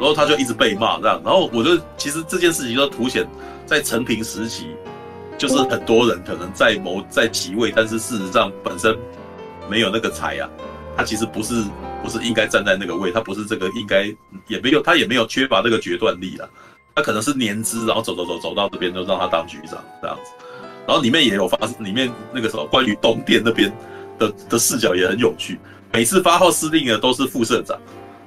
[0.00, 1.20] 然后他就一直被骂这样。
[1.22, 3.28] 然后我就其实这件事情就凸显
[3.70, 4.66] 在陈平时期，
[5.38, 8.98] 就是很多人可能在谋在其位，但是事实上本身
[9.68, 10.50] 没有那个才啊，
[10.96, 11.62] 他其实不是
[12.02, 14.12] 不是应该站在那个位，他不是这个应该
[14.48, 16.50] 也没有他也没有缺乏那个决断力了，
[16.96, 20.32] 他可能是年资，然后走走走走到这边就让他当局长这样子。
[20.84, 23.72] 然后里面也有发，里面那个什么关于东电那边
[24.18, 25.60] 的的视角也很有趣。
[25.92, 27.78] 每次发号施令的都是副社长，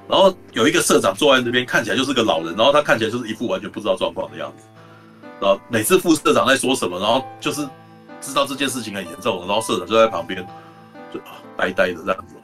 [0.08, 4.64] 然后有一个社长坐在那边，看起来就是个老人，然后他看起来就是一副完全不知道状况的样子。
[5.44, 7.68] 然后每次副社长在说什么，然后就是
[8.18, 10.42] 知道这件事情很严重，然后社长就在旁边
[11.12, 11.20] 就
[11.54, 12.34] 呆呆的这样子。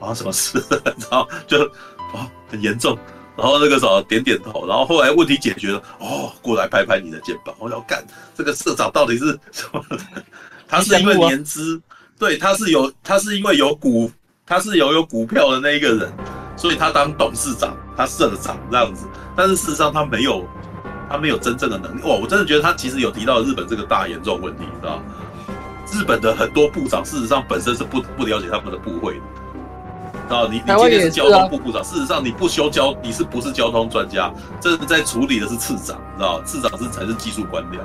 [0.00, 0.60] 啊，啊什么事？
[0.84, 1.64] 然后就
[2.12, 2.98] 啊很严重。
[3.36, 9.80] 然后那个时候点点头，然后后来问题解决了，哦，过来拍拍你的肩膀，我要干这个社长到底是什么？
[10.68, 11.80] 他是因为年资，
[12.18, 14.10] 对，他是有，他是因为有股，
[14.44, 16.12] 他是有有股票的那一个人，
[16.56, 20.44] 所以他当董事长，他社长这样子，但是事实上他没有，
[21.12, 22.00] 他没有真正的能力。
[22.04, 25.02] 哇，我真的觉得他其实有提到日本这个大严重问题，你知道
[25.92, 30.34] 日本的很多部长事实上本身是不不了解他们的部会的。
[30.34, 34.32] 啊，你你今天是交通部部长，事实上你不修交，你是不是交通专家？
[34.58, 37.76] 这在处理的是次长，知道次长是才是技术官僚，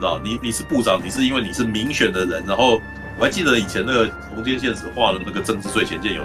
[0.00, 2.42] 知道你你是部长，你是因为你是民选的人。
[2.44, 2.80] 然后
[3.16, 6.22] 我还记得以前那个红间宪史画的那个政治最前线有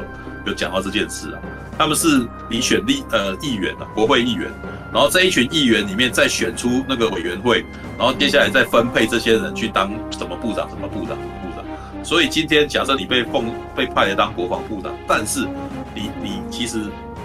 [0.47, 1.37] 有讲到这件事啊。
[1.77, 4.51] 他们是你选立呃议员啊，国会议员，
[4.93, 7.65] 然后这一群议员里面再选出那个委员会，
[7.97, 11.17] 然后接下来再分配这些人去当什么部长，什么部长。
[11.17, 11.63] 部长
[12.03, 15.47] 所以今天假设你被奉被派来当国防部长，但是
[15.95, 16.81] 你你其实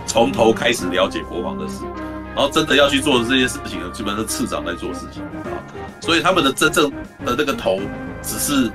[0.07, 1.83] 从头开始了解国防的事，
[2.35, 5.59] 然后真的要去做的这些事情呢，基本上是次长在做事情啊。
[6.01, 6.91] 所以他们的真正
[7.25, 7.81] 的那个头，
[8.23, 8.71] 只是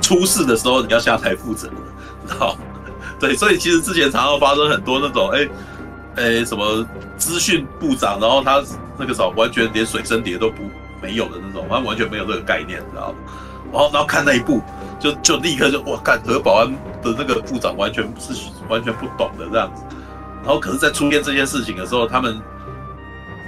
[0.00, 1.68] 出事的时候你要下台负责，
[2.28, 2.56] 知道？
[3.18, 5.38] 对，所以其实之前常常发生很多那种，哎、
[6.16, 6.86] 欸，哎、什么
[7.22, 8.60] 资讯部长，然后他
[8.98, 10.64] 那个时候完全连水生碟都不
[11.00, 13.18] 没有的那种，他完全没有这个概念，知道吗？
[13.72, 14.60] 然后然后看那一部，
[14.98, 16.68] 就就立刻就哇，干核保安
[17.00, 18.34] 的那个部长完全是
[18.68, 19.84] 完全不懂的这样子。
[20.42, 22.40] 然后可是，在出现这件事情的时候，他们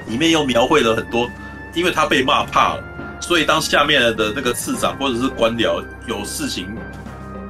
[0.07, 1.29] 里面又描绘了很多，
[1.75, 2.85] 因为他被骂怕了，
[3.21, 6.69] 所以当下面的那个次长或者是官僚有事情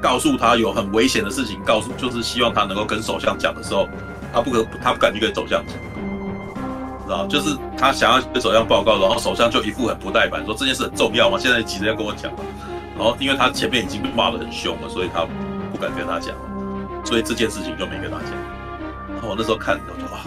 [0.00, 3.87] 告诉他，有很危险的事情告诉，就是希望他能够跟首相讲的时候，
[4.32, 5.76] 他不可他不敢去跟首相讲，
[7.04, 11.38] 知道就是他想要跟首相报告，然后首相就一副很不耐烦，说这件事很重要吗？
[11.38, 12.32] 现在急着要跟我讲，
[12.96, 15.26] 然后因为他前面已经被骂得很凶了，所以他
[15.72, 16.34] 不敢跟他讲，
[17.04, 18.30] 所以这件事情就没跟他讲。
[19.12, 20.20] 然后我那时候看，我就哇，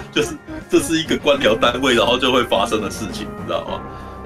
[0.10, 0.36] 就是
[0.70, 3.80] 这是一个官僚单位，然后就会发生的事情，你知道吗？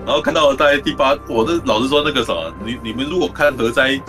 [0.06, 4.00] 然后看到了大概第八，我那老实说那个什么，你你们如果看核灾，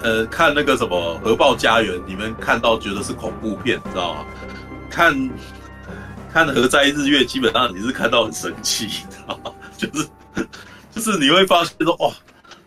[0.00, 4.20] 呃，看那个什么《核爆家园》，你们看到觉得是恐怖片，知道吗？
[4.88, 5.12] 看
[6.32, 9.52] 看核灾日月，基本上你是看到很神奇，你知道吗？
[9.76, 10.08] 就是
[10.94, 12.12] 就是你会发现说，哇，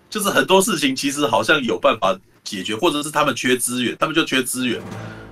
[0.10, 4.82] 就是很多事情其实好像有办法解决，或者是他们缺资源，他们就缺资源。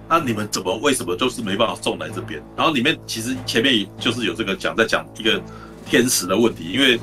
[0.07, 2.41] 那你们怎么为什么就是没办法送来这边？
[2.57, 5.41] 然后里面其实前面就是有这个讲在讲一个
[5.85, 6.99] 天时的问题，因为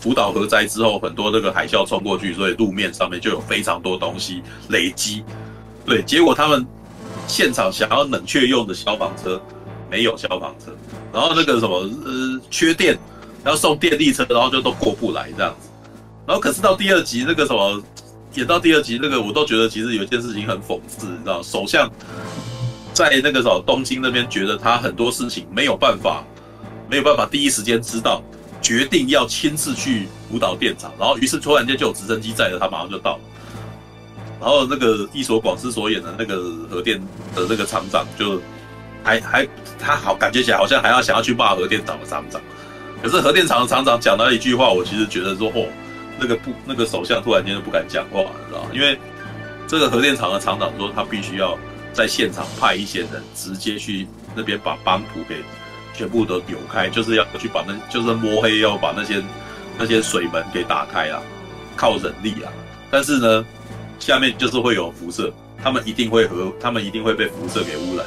[0.00, 5.22] 福岛核灾之后，很多那个海啸冲过去，所以路面上面就有非常多东西累积。
[5.86, 6.66] 对，结果他们
[7.26, 9.40] 现场想要冷却用的消防车
[9.90, 10.72] 没有消防车，
[11.12, 12.98] 然后那个什么呃缺电，
[13.44, 15.68] 要送电力车，然后就都过不来这样子。
[16.26, 17.82] 然后可是到第二集那个什么
[18.34, 21.90] 演到第二集那个，我都觉得其实有一件事情很讽刺，你知道，首相。
[22.94, 26.24] 在那个时候，东京那边觉得他很多事情没有办法，
[26.90, 28.20] 没有办法第一时间知道，
[28.60, 33.20] 决定要亲自去福岛电厂，然后于是突然间就有直升机载着他马上就到，
[34.40, 37.00] 然后那个伊所广司所演的那个核电
[37.36, 38.40] 的那个厂长就
[39.08, 42.40] 还还他好感觉起来好像还要想要去骂核电厂的厂长，
[43.02, 45.66] 可是核电厂的厂长讲了一句话，我其实觉得说哦，
[46.18, 48.66] 那个不那个首相突然间就不敢讲话，你知道？
[48.74, 48.98] 因为
[49.66, 51.58] 这个核电厂的厂长说他必须要。
[51.90, 55.42] 在现场派一些人直接去那边把帮浦给
[55.92, 59.20] 全部都扭开，就是要去把那，就是摸黑要把那些
[59.76, 61.20] 那些水门给打开啊，
[61.74, 62.52] 靠人力啊。
[62.88, 63.44] 但是呢，
[63.98, 68.06] 下面就是会有辐射，他们一定会和他们一定会被辐射给污染。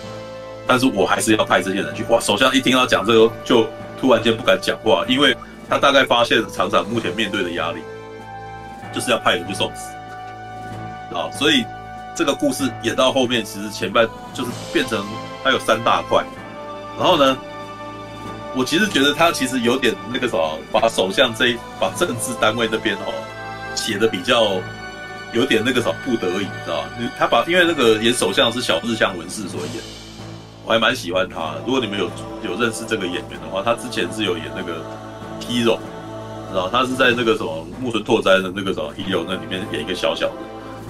[0.72, 2.02] 但是我还是要派这些人去。
[2.06, 3.68] 哇，首相一听到讲这个，就
[4.00, 5.36] 突然间不敢讲话，因为
[5.68, 7.80] 他大概发现厂长目前面对的压力，
[8.94, 9.92] 就是要派人去送死
[11.14, 11.66] 啊，所以。
[12.14, 15.04] 这个故事演到后面，其实前半就是变成
[15.42, 16.24] 它有三大块，
[17.00, 17.38] 然后呢，
[18.54, 23.14] 我其实觉得他其实有点那个什么，把首相这一把政治单位那边哦
[23.76, 24.44] 写的比较
[25.32, 26.90] 有点那个什么不得已，你知道吧？
[27.18, 29.82] 他把因为那个演首相是小日向文世所演，
[30.72, 31.62] 还蛮喜欢他的。
[31.66, 32.10] 如果你们有
[32.44, 34.82] 有认识这个演员的话，他之前是有演那个
[35.42, 35.78] Hero，
[36.54, 40.34] 然后他是在那个什么木村拓哉的那个什么 Hero 那里面演一个小小的。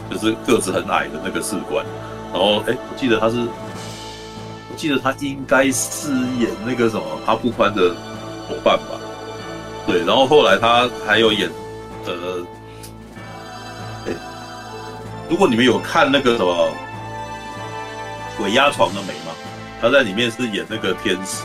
[0.09, 1.85] 就是个子很矮的那个士官，
[2.33, 3.37] 然后哎，我记得他是，
[4.69, 7.91] 我记得他应该是演那个什么阿部宽的
[8.45, 8.99] 伙伴吧，
[9.87, 11.49] 对，然后后来他还有演，
[12.05, 12.45] 呃，
[14.07, 14.13] 哎，
[15.29, 16.67] 如果你们有看那个什么
[18.37, 19.31] 《鬼压床的美》吗？
[19.81, 21.43] 他在里面是演那个天使，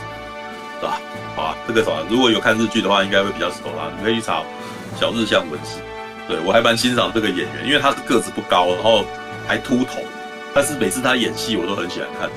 [0.79, 1.01] 是吧？
[1.35, 4.43] 好啊，这个什么，如果有看日剧的话，应该会比较熟啦，你可以去查
[4.99, 5.79] 小日向文世。
[6.27, 9.05] 对，我还蛮欣赏这个演员，因为他是个子不高，然后
[9.47, 10.01] 还秃头，
[10.53, 12.29] 但是每次他演戏我都很喜欢看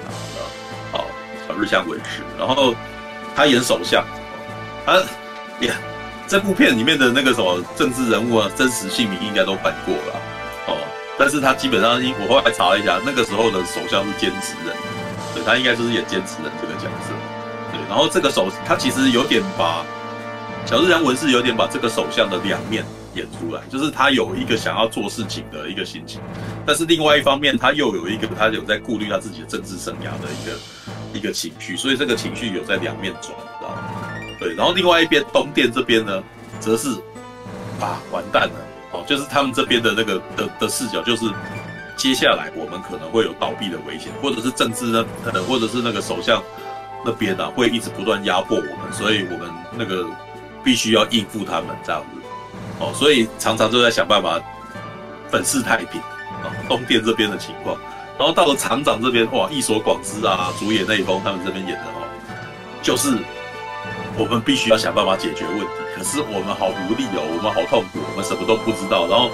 [0.92, 1.04] 他，好，
[1.48, 2.74] 小日向文世，然后
[3.34, 4.04] 他演首相，
[4.86, 5.02] 他
[5.60, 5.74] 演，
[6.28, 10.20] 这部片里面的那个什么政治人物啊，真实姓名应该都办过了，
[10.68, 10.76] 哦，
[11.18, 14.76] 但是他基本上，我后来查了一下，那个时候的首相是兼职人，
[15.34, 17.12] 对，他应该就是演坚持人这个角色，
[17.72, 19.84] 对，然后这个首他其实有点把
[20.66, 22.84] 小日向文是有点把这个首相的两面。
[23.16, 26.20] 演出来，就是他有一个想要做事情的一个心情，
[26.64, 33.82] 但是另外一方面，他又有一个他有在顾虑他自己的政治生涯的一个一个情绪，所以这个情绪有在两面转，知道吗？
[34.38, 36.22] 对，然后另外一边东电这边呢，
[36.60, 36.88] 则是
[37.80, 38.54] 啊完蛋了
[38.92, 41.24] 哦，就是他们这边的那个的的视角，就是
[42.00, 46.42] 接下来我们可能会有倒闭的危险，或者是政治呢，可能或者是那个首相
[47.04, 50.06] 那边啊，会一直不断压迫我们，所以我们那个
[50.64, 52.20] 必须要应付他们这样子。
[52.78, 54.40] 哦，所以常常就在想办法
[55.28, 56.00] 粉饰太平
[56.42, 57.76] 啊，东电这边的情况，
[58.18, 62.08] 然后到了厂长这边，哇，一所广之啊，主演内丰他们这边演的哦，
[62.80, 63.14] 就是
[64.16, 69.30] 我们必须要想办法解决问题，可是我们好无力哦，我们好痛苦，我们什么都不知道，然后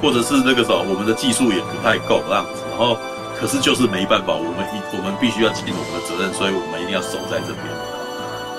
[0.00, 2.96] 或者是那个时候我们的技术也不太够这样子，然后
[3.38, 7.64] 可是就是没办法，我们一我们必须要尽我们的责任，所以我们一定要守在这边。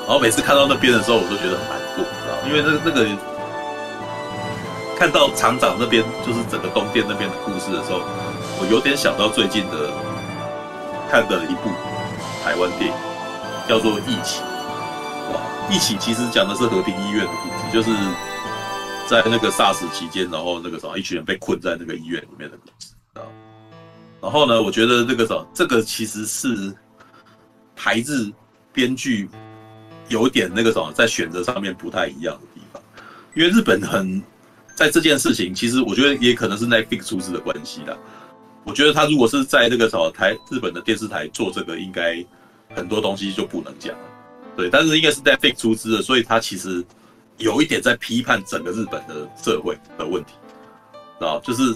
[0.06, 3.06] 然后每次看到那边的时候，我都觉得很难过，知道因为那那个
[4.98, 8.02] 看到厂长那边就是整个东电那边的故事的时候，
[8.60, 9.90] 我有点想到最近的
[11.10, 11.70] 看的一部
[12.44, 12.98] 台湾电影，
[13.68, 14.42] 叫做《疫起》。
[15.34, 15.40] 哇，
[15.74, 17.90] 《疫起》其实讲的是和平医院的故事，就是
[19.12, 22.58] 在那个 SARS 期间，然后那个什么一群人被困在那个医院里面的
[23.22, 23.28] 啊。
[24.22, 26.74] 然后呢，我觉得那个什么，这个其实是
[27.76, 28.32] 台日
[28.72, 29.28] 编剧
[30.08, 32.82] 有点那个什么，在选择上面不太一样的地方。
[33.36, 34.24] 因为日本很
[34.78, 37.98] 在这件事情，其实我觉得也可能是 Netflix 出资的关系啦。
[38.64, 42.26] 我觉得他如果是在那个什么台日本的电视台做这个，应该
[42.74, 44.06] 很多东西就不能讲了。
[44.56, 46.82] 对，但是应该是 Netflix 出资的，所以他其实
[47.42, 50.34] 有一点在批判整个日本的社会的问题，
[51.20, 51.76] 啊，就是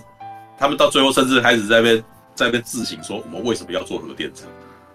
[0.57, 2.03] 他们到最后甚至开始在那边。
[2.35, 4.45] 在那边自省说，我们为什么要做核电厂？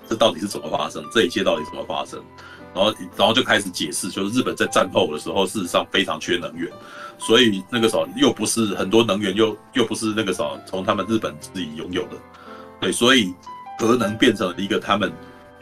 [0.06, 1.02] 这到底是怎么发生？
[1.10, 2.22] 这一切到底怎么发生？
[2.74, 6.70] 然后，然后就开始解释，就是日本在战后的时候，事实上非常缺能源，
[7.16, 12.16] 所以那个时候又不是很多能源又又不是那个时候从他们日本自己拥有的，
[12.78, 13.32] 对，所以
[13.78, 15.10] 核能变成了一个他们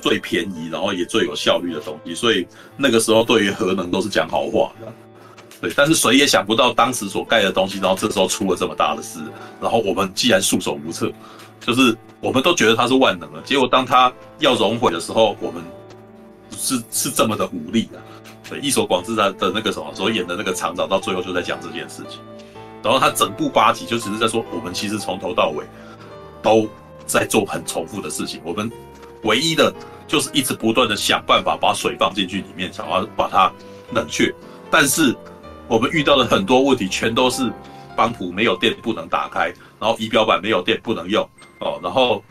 [0.01, 4.93] 最便宜，然后也最有效率的东西，所以那个时候对于核能都是讲好话的。
[5.61, 9.19] 对，但是谁也想不到当时所盖的东西，然后这时候出了这么大的事，
[9.61, 11.13] 然后我们既然束手无策。
[11.61, 15.63] 就是我们都觉得它是万能了，结果当它要熔毁的时候，我们
[16.57, 18.01] 是是这么的无力的。
[18.49, 22.21] 对，一所广志他的那个什么所演的那个厂长，到最后就在讲这件事情。
[22.83, 25.67] 然后他整部八集就只是在说，我们其实从头到尾
[26.41, 26.67] 都
[27.05, 28.41] 在做很重复的事情。
[28.45, 28.71] 我们
[29.23, 29.73] 唯一的
[30.07, 33.53] 就是一直不断的想办法把水放进去里面，想要把它
[33.93, 34.35] 冷却。
[34.71, 35.15] 但是
[35.67, 37.53] 我们遇到的很多问题，全都是
[37.97, 41.29] 帮浦没有电不能打开，然后仪表板没有电不能用。
[41.61, 42.23] 哦，然后，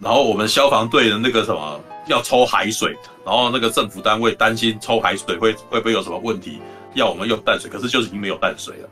[0.00, 6.60] 然后我们消防队的那个什么要抽海水，然后那个政府单位担心抽海水会会不会有什么问题，
[6.94, 8.88] 要我们用淡水，可是就是已经没有淡水了。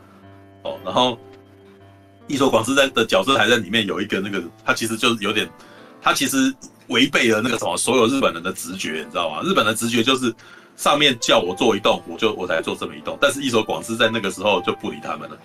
[0.62, 1.18] 哦，然后
[2.28, 5.50] 伊所广司在的角色还在里面有一个那个，他其实就是有点，
[6.00, 6.54] 他其实
[6.88, 9.42] 违背了那个什么所有日本人的直觉，你知道吗？
[9.42, 10.34] 日本的直觉就是
[10.76, 15.36] 上面叫我做一栋，我就我才做这么一栋，但是伊所广司在那个时候就不理他们了，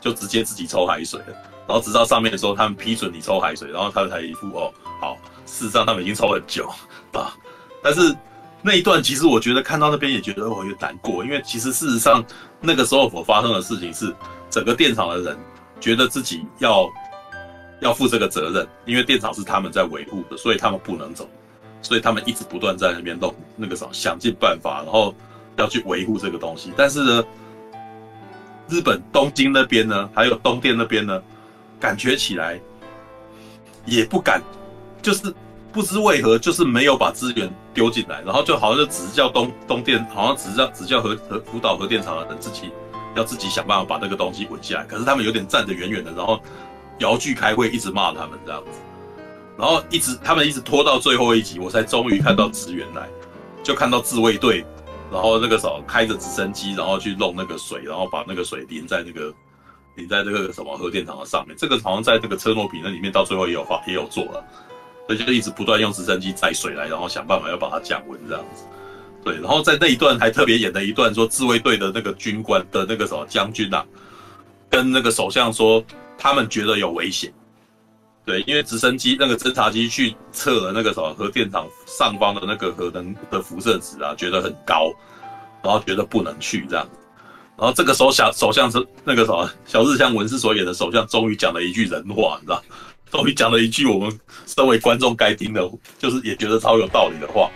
[0.00, 1.34] 就直接自己抽海水了。
[1.68, 5.16] 然后直到上面的时候，他们批准你抽海水，然后他才一副哦好。
[5.44, 6.68] 事实上他们已经抽很久
[7.12, 7.34] 啊，
[7.82, 8.14] 但是
[8.62, 12.24] 那一段其实我觉得看到那边也觉得我有点难过，因为其实事实上
[12.60, 14.14] 那个时候所发生的事情是，
[14.48, 15.38] 整个电厂的人
[15.80, 16.88] 觉得自己要
[17.82, 21.28] 要负这个责任，因为电厂是他们在维护的，所以他们不能走，
[21.82, 25.14] 所以他们一直不断在那边弄那个什么想尽办法，然后
[25.56, 26.72] 要去维护这个东西。
[26.76, 27.24] 但是呢，
[28.68, 31.22] 日本东京那边呢，还有东电那边呢。
[31.82, 32.60] 感觉起来
[33.86, 34.40] 也不敢，
[35.02, 35.34] 就是
[35.72, 42.70] 不知为何，就是没有把资源丢进来，然后就好像就只是叫东东电，好像只是叫只叫核核福岛核电厂的人自己
[43.16, 44.84] 要自己想办法把那个东西稳下来。
[44.84, 46.40] 可是他们有点站得远远的，然后
[46.98, 48.78] 遥距开会，一直骂他们这样子，
[49.58, 53.08] 然后一直他们一直拖到最后一集，我才终于看到职员来，
[53.62, 54.64] 就看到自卫队，
[55.10, 59.32] 然后那个什么开着直升机，然后去弄那个水，然后把那个水淋在那个。
[59.94, 64.42] 淋在这个什么核电厂的上面，这个好像在这个车诺比那里面，到最后也有发也有做了，
[65.06, 68.64] 所以就一直不断用直升机载水来，然后想办法要把它降温这样子。
[69.22, 73.84] 对，然后在那一段还特别演了一段，说自卫队的那个军官的那个什么将军啊，
[74.70, 75.84] 跟那个首相说，
[76.22, 77.32] 他们觉得有危险。
[78.24, 84.92] 对，因为直升机那个侦察机去测了那个什么核电厂上方的那个核能的辐射值啊，觉得很高，
[85.64, 86.88] 然后觉得不能去这样。
[87.58, 92.62] 然后这个时候，小首相是那个什么小日向文世所演的首相，终于讲了一句人话，你知道？
[93.10, 95.68] 终于讲了一句我们身为观众该听的，
[95.98, 97.50] 就是也觉得超有道理的话。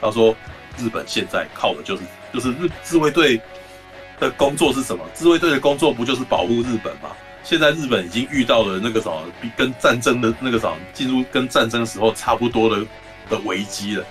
[0.00, 0.34] 他说
[0.76, 2.02] ：“日本现在靠的就是
[2.34, 3.40] 就是日自卫队
[4.18, 5.04] 的工作是什么？
[5.14, 7.10] 自卫队的工作不就是保护日本吗？
[7.50, 12.86] 现在日本已经遇到了那个什么，比跟战争的那个什么进入跟战争时候差不多的
[13.28, 14.04] 的危机了。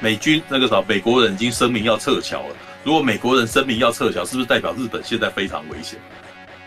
[0.00, 2.54] 美军那个什么美国人已经声明要撤侨了。”
[2.84, 5.98] 如果美国人声明要撤侨，是不是代表日本现在非常危险？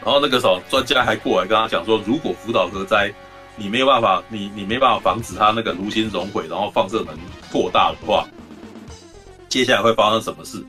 [0.03, 3.13] 然后那个时候专家还过来跟他讲说，如果福岛核灾，
[3.55, 7.15] 你没有办法，你你没办法防止它那个炉心熔毁，然后放射能
[7.51, 8.28] 扩大的话，
[9.47, 10.65] 接下来会发生什么事？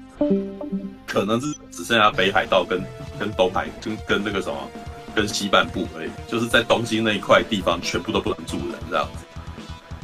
[1.07, 2.84] 可能是只剩下北海道跟
[3.18, 4.70] 跟东海，跟跟那个什么，
[5.19, 9.25] 跟西半部而已，就是在东京那一块地方全部都不能住人这样子。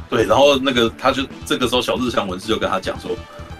[0.09, 3.11] 对，然后那个他就这个时候小日向文士就跟他讲说。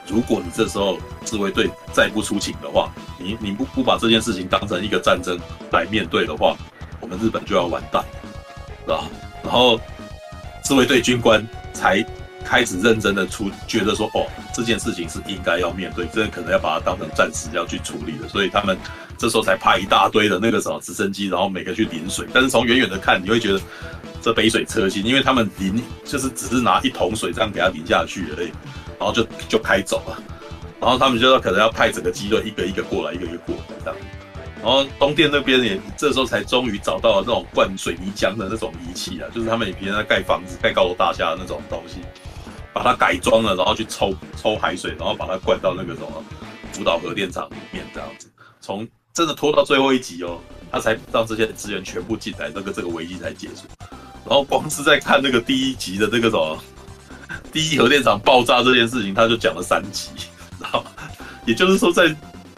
[0.07, 5.35] 如果你这时候自卫队再不出勤的话，你你不不把这件事情当成一个战争
[5.71, 6.55] 来面对的话，
[7.01, 8.05] 我们日本就要完蛋，
[8.83, 9.03] 是吧？
[9.41, 9.81] 然后
[10.61, 11.43] 自卫队军官
[11.73, 12.05] 才
[12.45, 18.77] 开始认真的出，觉得说哦，这件事情是应该要面对，这可能要把它当成暂时要去处理的，所以他们
[19.17, 22.27] 这时候才派一大堆的那个什么直升机，然后每个去淋水。
[22.31, 23.59] 但是从远远的看，你会觉得
[24.21, 28.51] 这杯水车薪，因为他们淋就是只是拿一桶水这样给它淋下去而已，
[28.99, 30.21] 然后就就开走了。
[30.79, 33.99] 然后他们就说可能要派整个机队一个一个过来，一个一个过来这样。
[34.63, 41.99] 然后东电那边也这时候才终于找到了那种灌水泥浆的那种仪器啊，就是他们平常在盖房子、盖高楼大厦的那种东西，
[42.75, 46.21] 把它改装了，然后去抽抽海水，然后把它灌到那个什么
[46.73, 48.29] 福岛核电厂里面这样子。
[48.59, 50.37] 从真的拖到最后一集哦，
[50.69, 53.63] 他才让这些资源全部进来，那个这个危机才结束。
[54.25, 56.61] 然后光是在看那个第一集的这个什么
[57.53, 60.09] 第一核电厂爆炸这件事情，他就讲了三集，
[60.59, 60.83] 然后
[61.45, 62.13] 也就是说在。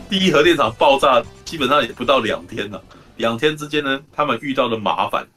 [0.09, 2.81] 第一核电厂爆炸，基本上也不到两天了。
[3.17, 5.27] 两天之间呢，他们遇到的麻烦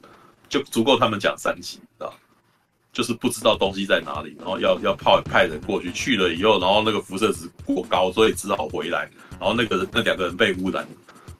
[0.47, 1.81] 就足够他们讲三集，
[2.93, 9.09] 就是不知道东西在哪里，然后要要派派人过去，去了以后，然后那个辐射值过高，所以只好回来。
[9.39, 10.85] 然后那个人那两个人被污染，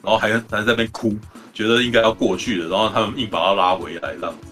[0.02, 1.16] 然后还还在那边哭，
[1.54, 4.48] 觉得应该要过去了，然后他们硬把他拉回来这样子。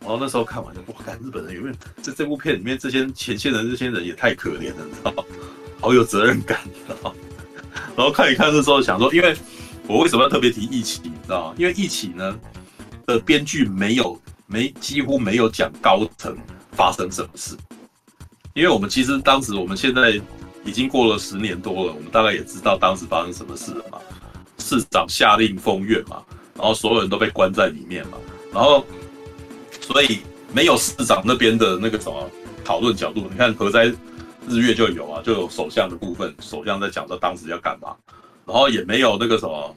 [0.00, 5.22] 然后那时候看完就，哇，看日本人有没有在这部片里面这些前线的这些人也太可怜了，你知道吗？
[5.80, 7.16] 好有责任感，知道吗？
[7.96, 9.36] 然后看一看，的时候想说，因为
[9.86, 11.54] 我为什么要特别提一起，你知道吗？
[11.58, 12.38] 因为一起呢
[13.06, 16.36] 的编剧没有没几乎没有讲高层
[16.72, 17.56] 发生什么事，
[18.54, 20.20] 因为我们其实当时我们现在
[20.64, 23.98] 已经过了十年多了，我们大概也知道当时发生什么事了嘛。
[24.58, 26.22] 市长下令封院嘛，
[26.54, 28.18] 然后所有人都被关在里面嘛，
[28.52, 28.84] 然后
[29.80, 30.20] 所以
[30.52, 32.30] 没有市长那边的那个什么
[32.64, 33.92] 讨论角度，你看核灾。
[34.46, 37.96] 日月就有啊，就有首相的部分，首相在讲说当时要干嘛，
[38.44, 39.74] 然后也没有那个什么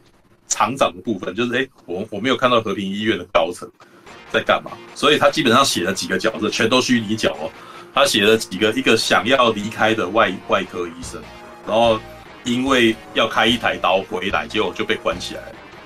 [0.49, 3.65] 厂长的部分，就是哎、我我没有看到和平医院的高层
[4.31, 7.51] 在干嘛，所以他基本上写了几个角色，全都虚拟角哦。
[7.93, 11.21] 他写了几个，一个想要离开的外外科医生，
[11.65, 11.99] 然后
[12.43, 15.41] 因为要开一台刀回来，结果就被关起来。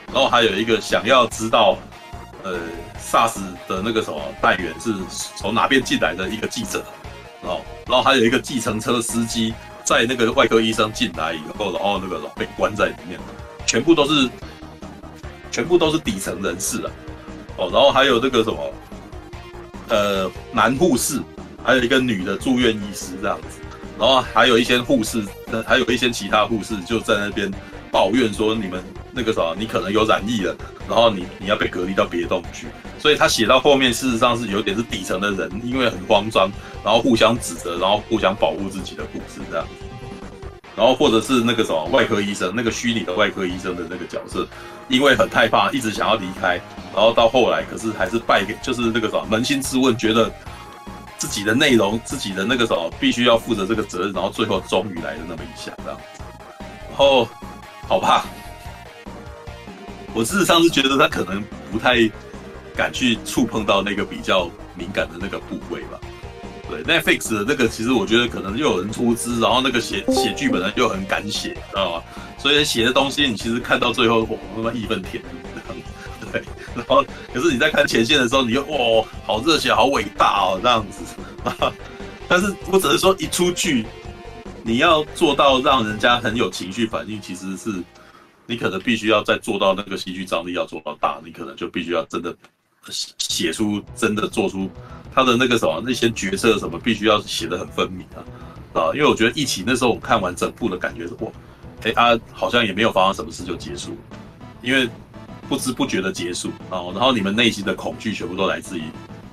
[0.08, 1.78] 然后还有一个想要知道，
[2.44, 2.60] 呃
[3.00, 4.94] ，SARS 的那个什么带源是
[5.38, 6.84] 从哪边进来的一个记者。
[7.44, 9.54] 哦，然后还有一个计程车司机，
[9.86, 13.18] 在那个外科医生进来以后，然后那个被关在里面，
[13.66, 14.30] 全部都是，
[15.50, 16.92] 全部都是底层人士啊。
[17.70, 18.74] 然后还有那个什么，
[19.90, 21.22] 呃，男护士，
[21.64, 23.60] 还有一个女的住院医师这样子，
[24.00, 25.24] 然后还有一些护士，
[25.68, 27.52] 还有一些其他护士就在那边
[27.92, 30.56] 抱怨说，你们那个什么，你可能有染疫了，
[30.88, 32.68] 然后你你要被隔离到别栋去。
[32.98, 36.50] 所以他写到后面，事实上是有点是底层的人，因为很慌张，
[36.84, 39.86] 然后互相指责，然后互相保护自己的故事这样子。
[40.76, 44.48] 然后或者是那个什么外科医生，那个虚拟的外科医生的那个角色，
[44.92, 46.62] 因为很害怕，一直想要离开，
[46.94, 50.32] 然后到后来，可是还是败给，就是那个什么扪心自问，觉得
[51.18, 56.00] 自己的内容，自己的那个什么必须要负责这个责任，然后最后终于来了那么一下这样。
[56.90, 57.28] 然后，
[57.88, 58.26] 好吧，
[60.14, 62.10] 我事实上是觉得他可能不太。
[62.74, 66.00] 敢去触碰到那个比较敏感的那个部位吧？
[66.70, 72.04] 对，Netflix 的那个其实我觉得可能又有人出资，然后那个写写剧本的又很敢写，知道吗？
[72.42, 75.76] 所以写的东西你其实看到最后，那么义愤填膺，
[76.32, 76.42] 对。
[76.76, 81.04] 然后可是你在看前线的时候，你又哦，好热血，好伟大哦，这样子。
[82.28, 83.86] 但是我只是说一出剧，
[84.64, 87.84] 你要做到让人家很有情绪反应，其实是
[88.48, 92.36] 你可能必须要再做到那个戏剧张力要做到大，你可能就必须要真的。
[92.90, 94.68] 写出真的做出
[95.14, 98.26] 他的那个什么那些角色什么，必须要写得很分明啊
[98.74, 98.90] 啊！
[98.96, 101.32] 因为我觉得一起那时候我看完整部的感觉是哇，
[101.84, 103.98] 哎啊，好像也没有发生什么事就结束，
[104.62, 104.90] 因为
[105.48, 106.82] 不知不觉的结束啊。
[106.94, 108.84] 然后你们内心的恐惧全部都来自于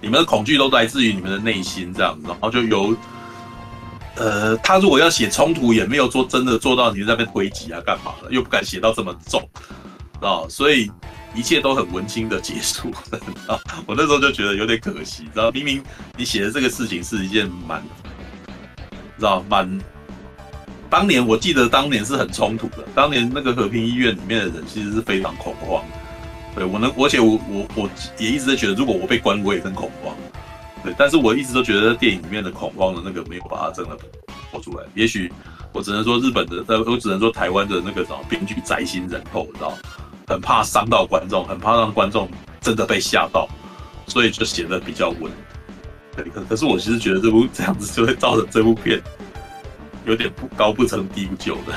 [0.01, 2.97] 你们的恐惧都来自于你们的内心这样子，然后就由
[4.17, 9.49] 呃，他如果要写冲突，也没有做真的做到你在那边推挤啊干嘛的，又不敢写到这么重
[10.21, 10.91] 啊，所以。
[11.35, 12.91] 一切都很文青的结束
[13.47, 13.61] 啊！
[13.87, 15.81] 我那时候就觉得有点可惜，知道明明
[16.17, 17.83] 你写的这个事情是一件蛮，
[19.19, 19.79] 知道蛮，
[20.91, 25.83] 当年我记得当年是很冲突的，当年那个和平医院里面的人其实是非常恐慌。
[26.55, 30.15] 对我能，而且我我我也一直在觉得，如果我被关，我也很恐慌。
[30.83, 33.97] 对，但是我一直都觉得电影里面的恐慌的那个没有把它真的
[34.51, 34.85] 播出来。
[34.95, 35.33] 也许
[35.73, 39.73] 我只能说日本的，呃，我只能说台湾的那个什么编剧宅心仁厚，知道。
[40.27, 42.29] 很怕伤到观众，很怕让观众
[42.61, 43.49] 真的被吓到，
[44.07, 45.33] 所以就写的比较稳。
[46.15, 49.01] 对，可可是我其实觉得这部这样子就会造成这部片
[50.09, 51.73] 有点不高不成低不就的。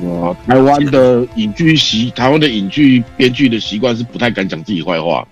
[0.00, 5.26] 哇，台湾的影剧习，台湾的影剧编剧的习惯是不太敢讲自己坏话。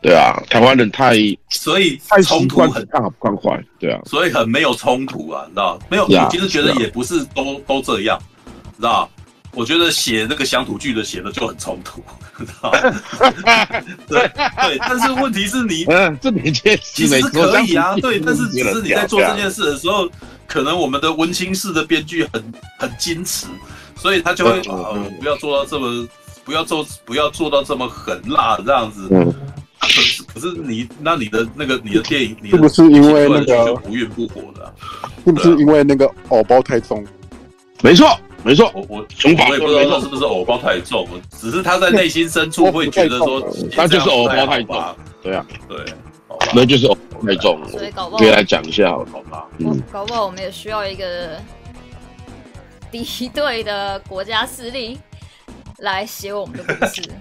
[0.00, 1.14] 对啊，台湾人太
[1.50, 5.78] 所以太冲突很大不宽怀，对啊，所以很没有冲突啊，你知道？
[5.88, 9.08] 没有，啊、我其实觉得也不是都都这样，你知道？
[9.54, 12.02] 我觉得写那个乡土剧的写的就很冲突，
[12.38, 12.72] 你知道？
[14.08, 20.08] 对对，但是问题是你，嗯，这件事其实可以啊，对，但是只是你在做这件事的时候，
[20.52, 23.46] 可能我们的文青式的编剧很很矜持，
[23.96, 26.06] 所以他就会呃不要做到这么，
[26.44, 29.08] 不要做不要做到这么狠辣这样子。
[29.80, 34.74] 可是可是你那你的那个你的电影，你的是不是因为那个不孕不火的？
[35.24, 37.02] 是不是因为那个偶包太重？
[37.80, 38.06] 没错。
[38.44, 43.40] 没错，我我我也不知道是不是偶包太重，只是他在内心深处会觉得说，
[43.76, 44.84] 那就是偶包太重。
[45.22, 45.78] 对啊，对，
[46.52, 47.68] 那就是偶包太重了。
[47.68, 49.46] 所以搞不好可以来讲一下，好吧？
[49.58, 51.40] 嗯，搞不好我们也需要一个
[52.90, 54.98] 敌对的国家势力
[55.78, 57.02] 来写我们的故事。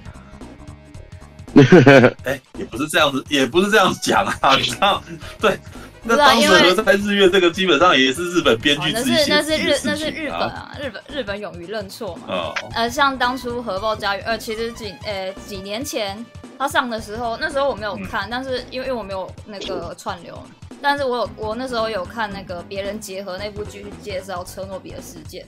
[2.23, 5.03] 哎，也不是这样子，也不是这样讲啊，你知道？
[5.39, 5.59] 对。
[6.03, 12.23] 那当时何在日月这个基本上也是日本编剧自己，那是那是日那是日本啊，日本日本勇于认错嘛。
[12.27, 12.55] 哦。
[12.73, 16.25] 呃，像当初核爆家园，呃，其实几呃几年前
[16.57, 20.41] 他上的时候，那时候我没有看，嗯、但是因为因为我没有那个串流，
[20.81, 25.45] 但是我有我那时候有看那个别人结合那部剧去介绍车诺比的事件，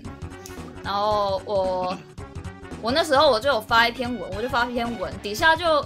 [0.84, 1.98] 然后我
[2.80, 5.84] 我那时候我就有发一篇文，我就发一篇文，底下就。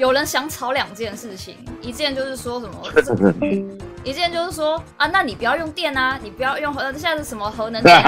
[0.00, 3.36] 有人想吵两件事情，一件就是说什么，
[4.02, 8.02] 一件就是说啊，那你不要用电啊，你不要用核，现在是什么核能电？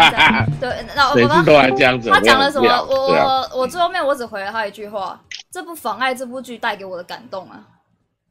[0.58, 2.08] 对，然后我们都来这样子。
[2.08, 2.66] 他讲了什么？
[2.88, 5.20] 我我我最后面我只回了他一句话，
[5.52, 7.60] 这不妨碍这部剧带给我的感动啊。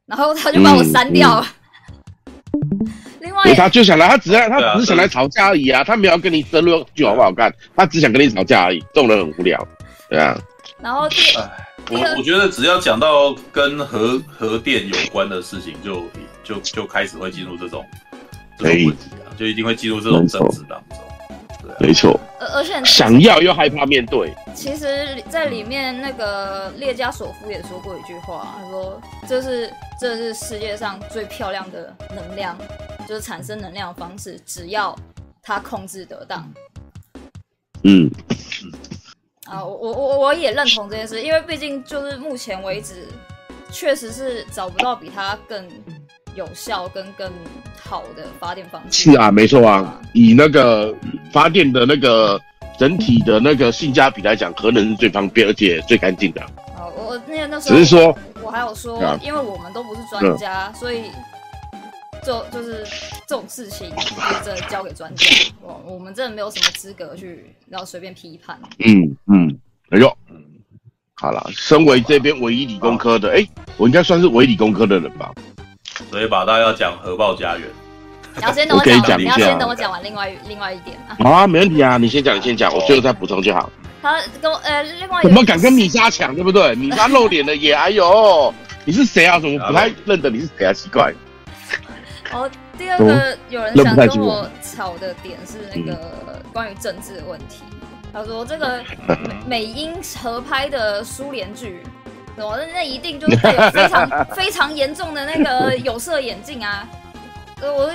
[0.08, 1.46] 然后他就把我删掉了。
[3.20, 8.80] 另外，他就想来，他只要他只是想来吵架而已啊，他没有跟你争论剧好不好看，他只想跟你吵架而已。
[8.92, 9.68] 这种人很无聊，
[10.10, 10.36] 对啊。
[10.80, 11.38] 然后第。
[11.92, 16.04] 我我觉得只要讲到跟核核电有关的事情就，
[16.44, 17.86] 就就就开始会进入这种
[18.58, 20.98] 这种问题啊，就一定会进入这种政治当中。
[21.62, 22.18] 对、啊，没错。
[22.40, 24.34] 而而且想要又害怕面对。
[24.56, 32.58] 其实，在里面那个列加索夫也说过一句话，他说：“这是这是世界上最漂亮的能量，
[33.08, 34.98] 就是产生能量的方式，只要
[35.44, 36.52] 它控制得当。”
[37.84, 38.10] 嗯。
[39.52, 43.06] 啊，我我我我也认同这件事，因为毕竟就是目前为止，
[43.70, 45.68] 确实是找不到比它更
[46.36, 47.30] 有效跟更
[47.84, 49.12] 好的发电方式。
[49.12, 50.96] 是啊，没错啊，以那个
[51.34, 52.40] 发电的那个
[52.80, 56.42] 整体的那个性价比来讲，核能是最方便而且最干净的。
[56.42, 61.12] 啊，我那那时候只是说，我还有说，因为我们都不是专家，所以
[62.24, 62.86] 就就是
[63.28, 65.26] 这种事情，就真的交给专家。
[65.62, 68.60] 我我们真的没有什么资格去然后随便批判。
[68.80, 69.60] 嗯嗯。
[69.90, 70.18] 哎呦，
[71.16, 75.30] 好了，身为这边唯一理工科的，哎、欸，我应该算是唯理工科的人吧？
[76.10, 77.68] 所以把，大家要讲核爆家园，
[78.38, 81.18] 你要先等我讲，你要先等我讲完另外另外一点啊。
[81.20, 83.70] 好啊，没问题啊，你先讲，你先讲，我最后再补充就好。
[84.02, 86.74] 好跟我呃，另外怎么敢跟米莎抢，对不对？
[86.76, 88.54] 米莎露脸了也，哎呦，
[88.86, 89.38] 你是谁啊？
[89.40, 90.72] 怎么不太认得你是谁啊？
[90.72, 91.14] 奇怪。
[92.34, 97.64] 哦，第二个有人想跟我吵的点是那个关于政治的问题。
[98.14, 98.84] 他说：“这个
[99.48, 101.82] 美英合拍的苏联剧，
[102.36, 106.86] 我那那一定就是带有非常 非常严重的那个有色眼镜啊！
[107.62, 107.90] 呃，我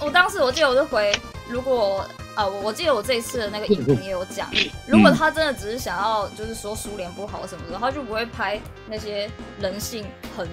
[0.00, 1.12] 我当时我记得我是回，
[1.48, 2.04] 如果
[2.36, 4.48] 啊，我记得我这一次的那个影评也有讲，
[4.86, 9.28] 如果他真的只是想要就是说苏联不好什么的，他就不会拍那些
[9.60, 10.04] 人性
[10.36, 10.46] 很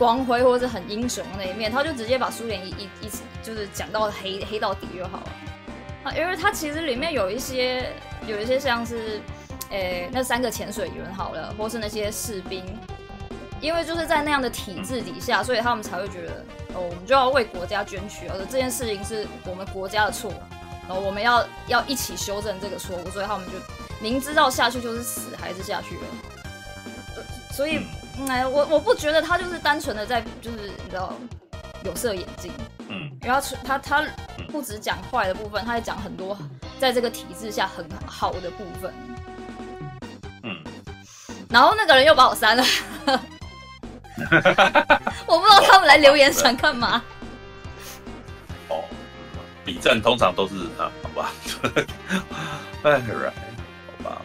[0.00, 5.30] 光辉或者是很英雄的那一面，他就直接把苏联一一一直就是讲到黑黑到底就好了。”
[6.04, 7.92] 啊，因为它其实里面有一些，
[8.26, 9.20] 有一些像是，
[9.68, 12.64] 诶、那三个潜水员好了，或是那些士兵，
[13.60, 20.32] 因为就是在那样的体制底下，所以他们才会觉得，哦，我们就要为国家捐躯，而这件事情是我们国家的错，
[20.88, 23.52] 然后我们要要一起修正这个错误，所以他们就
[24.00, 26.02] 明知道下去就是死，还是下去了。
[27.52, 27.80] 所以，
[28.28, 31.14] 哎、嗯，我我不觉得他就是单纯的在，就是你知道。
[31.82, 32.52] 有色眼镜，
[32.90, 34.04] 嗯，然后他他
[34.52, 36.36] 不止讲坏的部分，他还讲很多
[36.78, 38.92] 在这个体制下很好的部分，
[40.42, 40.62] 嗯，
[41.48, 42.62] 然后那个人又把我删了，
[45.26, 47.02] 我不知道他们来留言想干嘛。
[48.68, 48.84] 哦，
[49.64, 51.32] 比战通常都是啊，好吧，
[52.84, 53.32] 哎，right，
[53.86, 54.22] 好吧，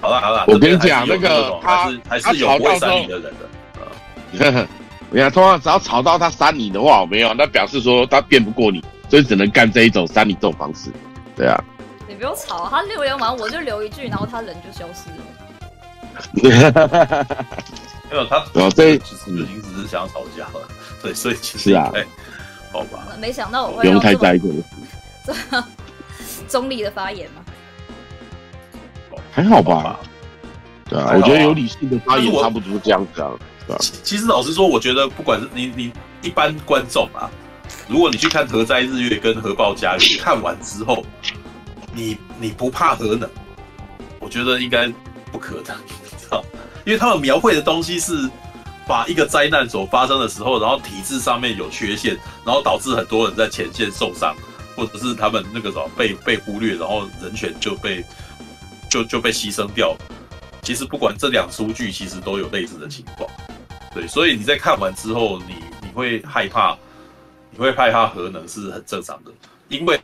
[0.00, 3.48] 好了好了，我跟你讲那个他还是还是有不会删你的人的，
[3.80, 4.68] 啊。
[5.10, 10.90] 你看，通常只要吵到他删你的话，我没有，那表示说他辩不过你，所以只能干这一种删你这种方式，
[11.34, 11.58] 对啊。
[12.06, 15.16] 你不用吵，他留言完我就留一句，然后他人就消失了。
[18.10, 20.66] 没有他，哦，这其实已经只是想要吵架了，
[21.02, 21.92] 对，所以其实是啊，
[22.72, 24.40] 好吧，没想到我会不用太在意
[25.24, 25.64] 这么
[26.48, 27.42] 中立的发言嘛，
[29.30, 29.98] 还好吧，
[30.88, 33.30] 对啊，我觉得有理性的发言差不多这样子啊？
[34.02, 37.30] 其实老实说，我觉得不管是你你一般观众啊，
[37.86, 41.04] 如果你去看核灾日月跟核爆家园，看完之后，
[41.92, 43.28] 你你不怕核能，
[44.18, 44.90] 我觉得应该
[45.30, 45.76] 不可能，
[46.18, 46.42] 知道。
[46.86, 48.28] 因为他们描绘的东西是
[48.86, 52.16] 把一个灾难所发生的时候，然后体制上面有缺陷，
[52.46, 54.34] 然后导致很多人在前线受伤，
[54.74, 58.02] 或者是他们那个什么被被忽略，然后人权就被
[58.88, 59.98] 就就被牺牲掉了。
[60.62, 63.28] 其实不管这两出剧，其实都有类似的情况。
[63.94, 66.76] 对，所以你在看完之后，你你会害怕，
[67.50, 69.30] 你会害怕核能是很正常的，
[69.68, 69.98] 因为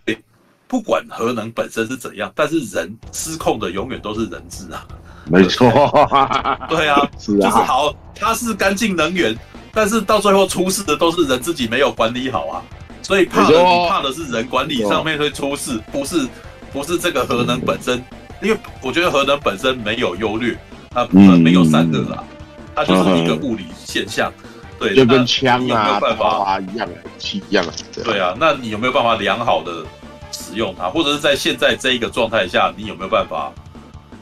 [0.67, 4.87] 不管核能本身是怎样，但是人失控的永远都是人质啊。
[5.27, 5.71] 没错，
[6.69, 9.35] 对啊， 是啊，就是好，它是干净能源，
[9.73, 12.63] 但是到最后出事的都是人自己没有管理好啊，
[13.03, 16.29] 所以怕的怕的是人管理上面会出事，不是
[16.73, 18.05] 不是这个核能本身，
[18.45, 20.57] 因为我觉得核能本身没有优劣，
[20.91, 22.23] 它不能没有善恶啦，
[22.75, 24.33] 它就是一个物理现象，
[24.79, 26.89] 对，就跟枪啊、刀啊一样，
[27.19, 27.73] 气一样啊，
[28.05, 29.85] 对啊，那你有没有办法良好的
[30.31, 33.53] 使用它，或者是在现在这一个状态下，你有没有办法？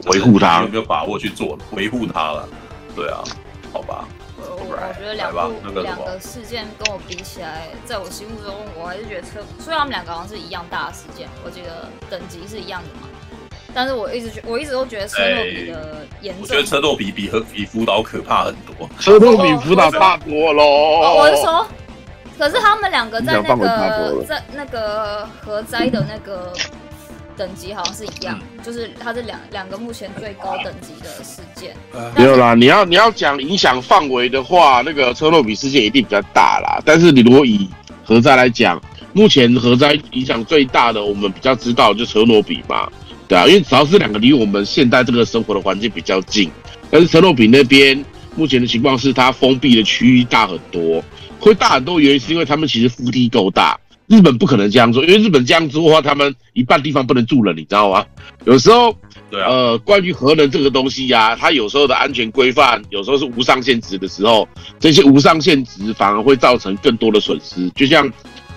[0.07, 2.49] 维护它有没有把握去做维护它了？
[2.93, 3.23] 对啊，
[3.71, 4.05] 好吧。
[4.35, 13.07] 我我觉得两部两个事件跟我比起来，在我心目中，我还是觉得车，虽然他们两个好像是一样大的事件，我觉得等级是一样的嘛。
[13.73, 16.43] 但是我一直觉，我一直都觉得车诺比的严重。
[16.43, 18.89] 我觉得车诺比比和比福岛可怕很多。
[18.99, 20.63] 车诺比福岛大多喽。
[21.17, 21.67] 我是说，
[22.37, 26.53] 可是他们两个在那个在那个核灾的那个。
[27.35, 31.75] 等级好像是一样，就是它是两两个目前最高等级的事件。
[32.15, 36.79] 没有啦，你要你要讲影响范围的话，那个车诺比事件一定比较大啦。
[36.85, 37.67] 但是你如果以
[38.05, 38.79] 核灾来讲，
[39.13, 42.87] 目前核灾影响最大的，我们比较知道就车诺比嘛，
[43.33, 46.51] 对啊，因为主要是两个离我们现在这个生活的环境比较近。
[46.91, 48.05] 但是陈诺比那边
[48.35, 51.03] 目前的情况是，它封闭的区域大很多，
[51.39, 53.75] 会大很多原因是因为他们其实腹地够大。
[54.05, 58.05] 日本不可能这样做，因为日本这样做的话，他们一半地方不能住了，你知道吗？
[58.45, 58.95] 有时候，
[59.31, 64.47] 对啊，呃，关于核能这个东西呀、啊，它有时候的安全规范，有时候是无上限值的时候，
[64.79, 67.67] 这些无上限值反而会造成更多的损失。
[67.71, 68.07] 就像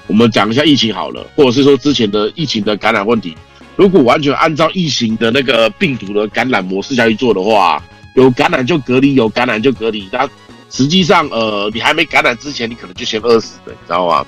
[0.07, 3.35] 我们讲一下疫情好了，或者是说之前的疫情的感染问题，
[3.77, 7.83] 如果完全按照疫情的那个病毒的感染模式下去做的话，
[8.15, 10.09] 有感染就隔离，有感染就隔离。
[10.11, 10.29] 那
[10.71, 14.27] 实际上，呃，你还没感染之前，你可能就先饿死了，你知道吗？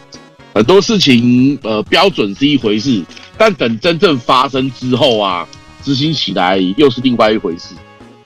[0.55, 3.03] 很多事情，呃，标准是一回事，
[3.36, 5.49] 但等真正发生之后啊，
[5.82, 7.74] 执行起来又是另外一回事。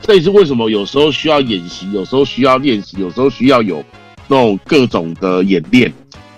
[0.00, 3.84] 这也是为什么有时候需要演习，有时候需要练习，有时候需要有
[4.26, 5.92] 那种各种的演练。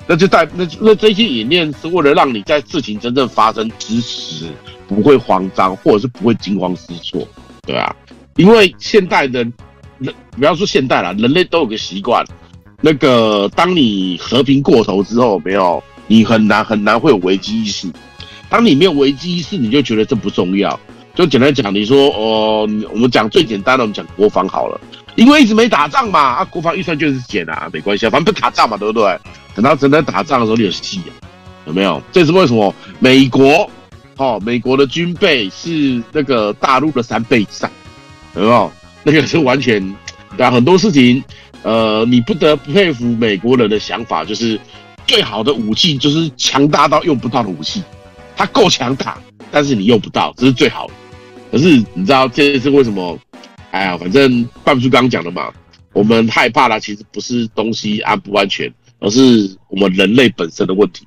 [0.07, 4.47] 那就在那那这些演练是为了让你在事情真正发生之时
[4.87, 7.27] 不会慌张，或者是不会惊慌失措，
[7.67, 7.95] 对啊，
[8.37, 9.39] 因为现代的
[9.99, 12.25] 人，不要说现代了，人类都有个习惯。
[12.81, 17.89] 那个，当你和平过头之后，没有，你很难很难会有危机意识。
[18.51, 20.79] 当你没有危机意识，你就觉得这不重要。
[21.15, 24.79] 就简单讲，你说哦，我们讲最简单的，我们讲国防好了，
[25.17, 29.19] 因为一直没打仗嘛，啊，国防预算就是减啊，没关系啊，反正不打仗嘛，对不对？
[29.55, 31.13] 等到真的打仗的时候，你有戏啊，
[31.67, 32.03] 有没有？
[32.11, 32.75] 这是为什么？
[32.99, 33.71] 美国，
[34.17, 37.71] 哦，美国的军备是那个大陆的三倍以上，
[38.35, 38.73] 有没有？
[39.05, 39.81] 那个是完全，
[40.37, 41.23] 对啊，很多事情。
[41.63, 44.61] 呃，你不得不佩服美国人的想法，就是
[45.07, 47.83] 最好的武器就是强大到用不到的武器，
[48.37, 49.17] 它够强大，
[49.51, 50.93] 但是你用不到，这是最好的。
[51.51, 53.19] 可是你知道这是为什么？
[53.75, 55.53] 哎呀，反正半叔刚刚讲的嘛，
[55.93, 59.19] 我们害怕的其实不是东西安不安全，而是
[59.69, 61.05] 我们人类本身的问题。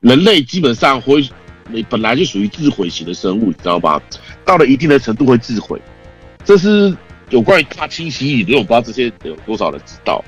[0.00, 1.26] 人类基本上会，
[1.70, 3.98] 你本来就属于自毁型的生物，你知道吧？
[4.44, 5.80] 到了一定的程度会自毁，
[6.44, 6.94] 这是。
[7.30, 10.24] 有关于大清洗理论，我不知道这些有多少人知道，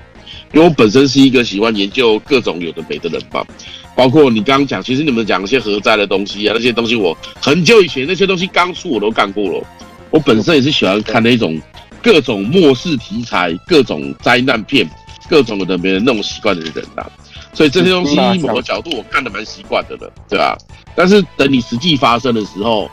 [0.52, 3.46] 因为我本身是一个喜欢研究各种有的没的人吧。
[3.94, 9.64] 包括你刚刚讲，其实你们讲一些核灾的东西啊，那些东西我很久以前那些东西刚出我都干过了。
[10.11, 11.61] 我本身也是喜欢看那种
[12.02, 14.88] 各种末世题材、各种灾难片、
[15.28, 17.04] 各种的没人那种习惯的人呐。
[17.52, 20.56] 所以这些东西某个角度我看的蛮习惯的了，对吧？
[20.94, 22.90] 但是等你实际发生的时候。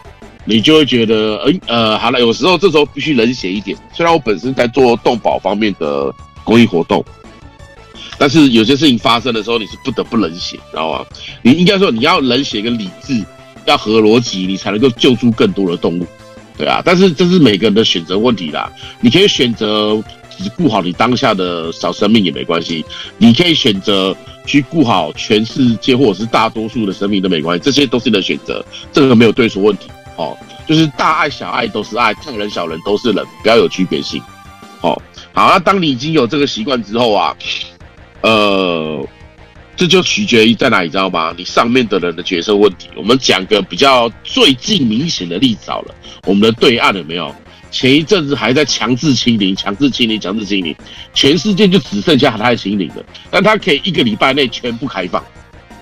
[0.47, 3.75] 你就会觉得，哎、欸，呃，好了，有时候这时候必须冷血一点。
[3.91, 6.13] 虽然我本身在做动保方面的
[6.43, 7.03] 公益活动，
[8.19, 11.05] 但是有些事情发生的时候，你是不得不冷血，知道吗？
[11.41, 13.25] 你应该说你要冷血跟理智，
[13.65, 16.05] 要合逻辑，你才能够救出更多的动物，
[16.57, 16.81] 对啊。
[16.83, 18.71] 但是这是每个人的选择问题啦。
[19.01, 20.01] 你可以选择
[20.37, 22.83] 只顾好你当下的小生命也没关系，
[23.17, 29.87] 你可以选择去顾好全世界或者是大多数的生命都没关系，这些都是你的选择，这个没有对错问题。
[30.17, 30.37] 哦，
[30.67, 34.21] 就是大爱小爱都是爱，大人小人都是人，不要有区别性。
[34.81, 35.01] 哦，
[35.33, 37.35] 好，那当你已经有这个习惯之后啊，
[38.21, 39.05] 呃。
[39.75, 41.33] 这就取决于在哪里，知道吗？
[41.37, 42.87] 你上面的人的决策问题。
[42.95, 45.95] 我们讲个比较最近明显的例子好了，
[46.25, 47.33] 我们的对岸有没有？
[47.71, 50.73] 前一阵子还在强制清零，强制清零，强制清零，
[51.13, 55.21] 全世界就只剩下他在清零了，但他可以一个礼拜内全部开放。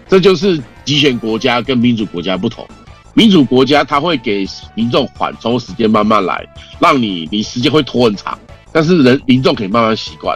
[0.08, 2.68] 这就是集权国家跟民主国家不同。
[3.14, 6.44] 民主国家他会给民众缓冲时间，慢慢来，
[6.80, 8.40] 让你你时间会拖很长，
[8.72, 10.36] 但是人民众可以慢慢习惯。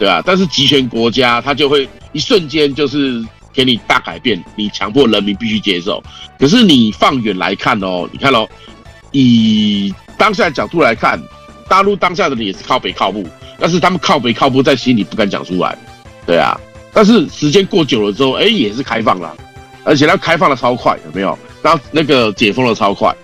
[0.00, 6.02] 对啊，但是集权国家他就会一瞬间就是给你大改变，你强迫人民必须接受。
[6.38, 8.48] 可是你放远来看哦，你看哦，
[9.12, 11.22] 以当下的角度来看，
[11.68, 13.22] 大陆当下的人也是靠北靠步，
[13.58, 15.76] 但是他们靠北靠步在心里不敢讲出来。
[16.24, 16.58] 对啊，
[16.90, 19.36] 但是时间过久了之后，哎，也是开放了，
[19.84, 21.38] 而且它开放的超快，有没有？
[21.62, 23.14] 然后那个解封的超快，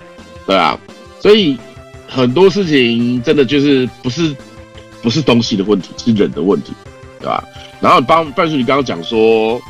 [0.47, 0.79] 对啊，
[1.19, 1.57] 所以
[2.07, 4.37] 很多事情真的就是不是。
[5.03, 6.73] 不是东西的问题，是人的问题，
[7.23, 7.43] 对吧？
[7.81, 9.63] 然后帮半叔，你刚刚讲说，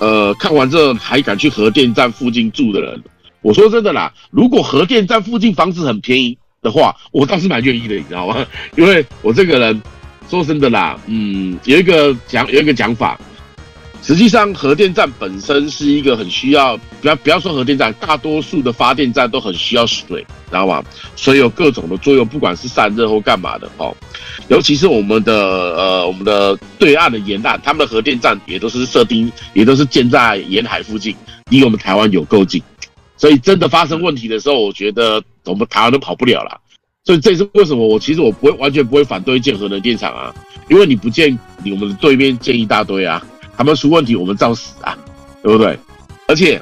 [0.00, 3.02] 呃，看完这还敢去核电站附近住的人，
[3.42, 8.46] 我说真的啦，如果核电站附近房子很便宜的话，我倒是蛮愿意的，你知道吗？
[8.78, 9.82] 因为我这个人
[10.28, 13.18] 说真的啦，嗯，有一个讲有一个讲法。
[14.02, 20.82] 实际上，核电站本身是一个很需要，不要不要说核电站，大多数的发电站都很需要水，知道吗？
[21.14, 23.94] 所以有各种的作用，不管是散热或干嘛的哦。
[24.48, 31.14] 尤其是我们的呃，我们的对岸的沿岸，他们的核电站也都是设定，也都是建在沿海附近，
[31.50, 32.60] 离我们台湾有够近。
[33.18, 36.58] 所以真的发生问题的时候，我觉得我们台湾都跑不了了。
[37.04, 40.34] 所以这是为什么我其实我不会完全不会反对建核能电厂啊，
[40.68, 43.22] 因为你不建，你我们的对面建一大堆啊。
[43.60, 44.96] 他们出问题，我们照死啊，
[45.42, 45.78] 对不对？
[46.28, 46.58] 而且，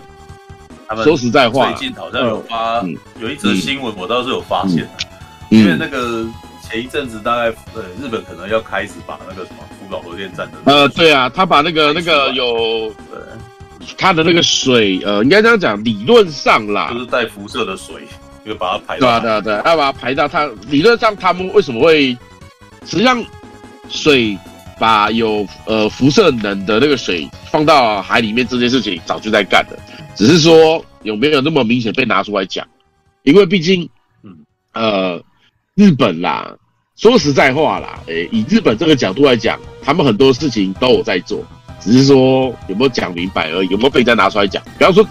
[1.04, 4.98] 说实在话，最近好像有发、嗯、有一则新闻，我倒是有发现、嗯
[5.50, 6.26] 嗯、因为那个
[6.60, 13.38] 前一阵子大概呃，日本可能要开始把那个什么福岛核电站的呃，对啊，他把那个那个有呃，
[13.96, 18.08] 他的那个水呃，应该这样讲，理论上啦，就是带辐射的水，
[18.44, 22.10] 就把它排到对啊对啊对，要把它排到它理论上，他们为什么会
[22.84, 23.24] 实际上
[23.88, 24.36] 水？
[24.78, 29.78] 把有呃辐射能的那个水放到海里面，这件事情早就在干了，
[30.14, 32.66] 只是说有没有那么明显被拿出来讲？
[33.24, 33.88] 因为毕竟，
[34.22, 34.34] 嗯
[34.72, 35.22] 呃，
[35.74, 36.56] 日本啦，
[36.96, 41.44] 说实在话啦，诶、欸，以日本这个角度来讲，他们很多事情都有在做，
[41.80, 44.62] 只是说有没有讲明白而已，有没有被再拿出来讲？
[44.78, 45.06] 不要说，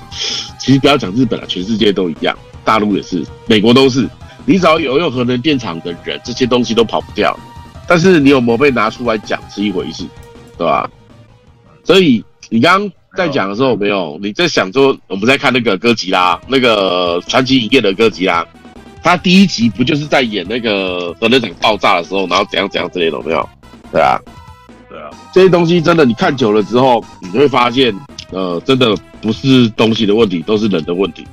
[0.57, 4.09] 其实不要讲日本了，全世界都一样，大陆也是，美国都是，
[4.45, 7.37] 你只要有用核能电厂的人，这些东西都跑不掉。
[7.87, 10.03] 但是你有没有被拿出来讲是一回事，
[10.57, 10.89] 对吧？
[11.83, 18.45] 所以你刚刚在讲的时候，有没有你在想说，我们在看那个哥吉拉，那个传奇影业的哥吉拉，
[19.01, 23.49] 他第一集不就是在演那个核能厂爆炸的时候，然后怎样怎样之类的，有没有？
[23.89, 24.19] 对啊，
[24.89, 27.97] 对啊，这些东西真的你看久了之后，你会发现，
[28.31, 31.25] 呃，真的不是东西的问题，都是人的问题，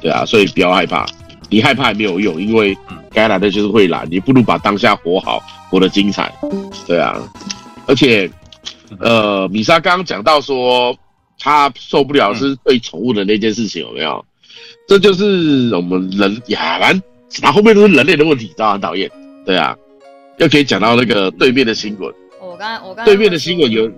[0.00, 1.06] 对啊，所以不要害怕，
[1.48, 2.76] 你害怕也没有用，因为
[3.12, 5.42] 该来的就是会来，你不如把当下活好。
[5.70, 6.30] 活得精彩，
[6.86, 7.18] 对啊，
[7.86, 8.30] 而且，
[9.00, 10.94] 呃，米莎刚刚讲到说，
[11.38, 14.22] 他受不了是对宠物的那件事情，有没有？
[14.86, 17.02] 这就是我们人呀，反正
[17.40, 19.10] 然后后面都是人类的问题，知道很讨厌，
[19.46, 19.74] 对啊，
[20.36, 22.12] 又可以讲到那个对面的新闻。
[22.38, 23.90] 我刚才我刚才对面的新闻有，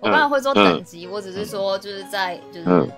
[0.00, 2.88] 我刚才会说等级，我只是说就是在就是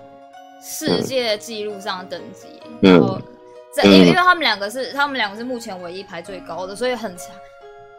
[0.63, 2.47] 世界纪录上的等级，
[2.79, 3.19] 然后
[3.75, 7.27] 在因为因为他们两个是他们两个是目前唯一排最高的，所以很长。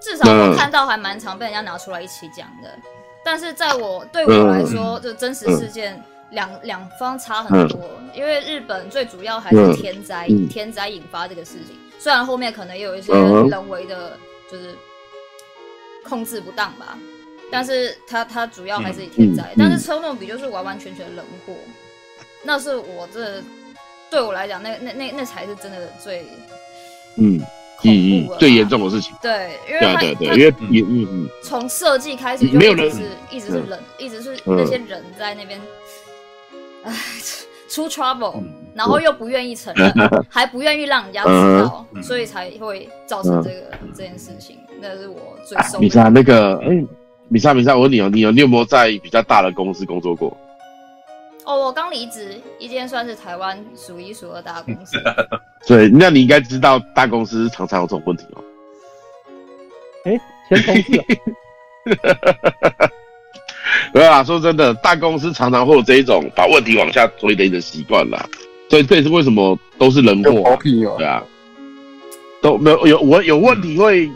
[0.00, 2.76] 至少我看到还蛮常被人家拿出来一起讲的，
[3.24, 7.78] 但是在我对我来说，就真实事件两两方差很多，
[8.12, 14.18] 因为日本最主要还是天灾，天灾引发这个事情，虽然后面可能也有一些人为的，
[14.50, 14.74] 就是
[16.04, 16.98] 控制不当吧，
[17.52, 21.54] 但是它它主要还是以天灾，但是车诺比就是完完全全人祸，
[22.42, 23.40] 那是我这
[24.12, 26.24] 对我来讲，那那那那才是真的最
[27.16, 27.40] 嗯。
[27.84, 29.12] 嗯嗯，最严重的事情。
[29.20, 35.60] 对，因为对对对，因为嗯嗯，从设计开始就没有人是一直是人，一直是那些人在那边，
[36.84, 36.94] 哎，
[37.68, 38.40] 出 trouble，
[38.72, 39.92] 然后又不愿意承认，
[40.30, 41.28] 还不愿意让人家知
[41.64, 44.58] 道，所以才会造成这个这件事情。
[44.80, 45.80] 那是我最受。
[45.80, 46.84] 米莎，那个，哎，
[47.26, 50.36] 米莎，米莎，我问你哦，你有你有没有在比较大的公司工作过？
[51.44, 54.96] 哦，我刚离职，一间算是台湾数一数二大公司。
[55.66, 58.44] 对，那你应该知道大公司常常有这种问题哦。
[60.04, 61.04] 哎，先冲刺。
[63.92, 68.24] 对啊，说真的，大公司常常会有这一种把问题往下推的一个习惯啦，
[68.70, 71.22] 所以这也是为什么都是人祸、啊，对啊，
[72.40, 74.08] 都没有有我有问题会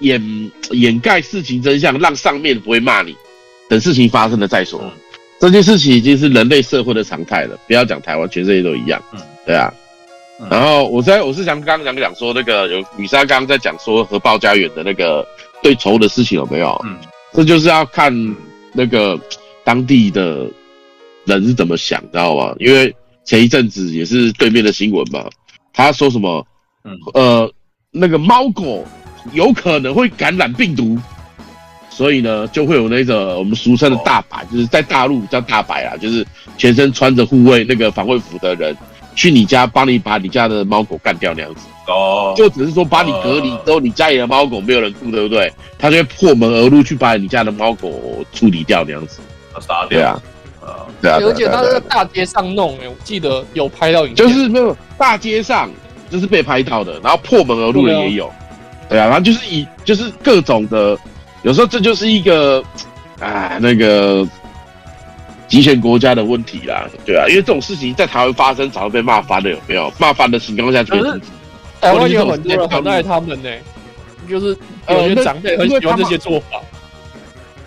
[0.00, 3.16] 掩掩盖事情真相，让上面不会骂你，
[3.68, 4.80] 等事情发生了再说。
[5.40, 9.02] 这件事情已经是人类社会的常态了，不要讲台湾，全世界都一样。
[9.44, 9.72] 对啊。
[10.50, 15.26] 然后我在我是想刚刚讲讲说那个有雨莎刚刚在讲说核爆家园的那个
[15.62, 16.80] 对仇的事情有没有？
[16.84, 16.96] 嗯，
[17.32, 18.12] 这就是要看。
[18.78, 19.18] 那个
[19.64, 20.46] 当地的
[21.24, 22.54] 人是怎么想，知道吗？
[22.58, 25.24] 因为前一阵子也是对面的新闻嘛，
[25.72, 26.46] 他说什么，
[27.14, 27.50] 呃，
[27.90, 28.84] 那个猫狗
[29.32, 30.98] 有可能会感染病毒，
[31.96, 36.26] 所以呢，就会有那个我们俗称的大白，就是在大陆叫大白啊，就是
[36.58, 38.76] 全身穿着护卫那个防卫服的人，
[39.14, 41.62] 去你家帮你把你家的猫狗干掉那样子。
[41.88, 45.50] 哦，就只是说把你隔离之后，你家里的猫狗没有人顾，对不对？
[45.78, 49.20] 他就会破门而入去把你家的猫狗处理掉，那样子，
[49.66, 49.88] 杀掉。
[49.88, 50.20] 对啊，
[50.60, 51.18] 啊，对啊。
[51.22, 55.70] 而且他在大街上弄，哎，我记得有拍到影，就是没有大街上，
[56.10, 58.30] 就是被拍到的，然后破门而入的也有，
[58.90, 60.98] 对啊，然后就是以就是各种的，
[61.46, 62.60] 有时候这就是一个
[63.20, 64.26] 啊那个
[65.46, 69.92] 极权国家的问题啦，对啊，因为这种事情在台湾发生，早就被骂翻了，有没有？
[69.96, 70.92] 骂翻的情况下就。
[71.80, 73.62] 台湾有很多人很爱他们呢、欸，
[74.28, 76.60] 就是有些长辈很喜欢这些做法。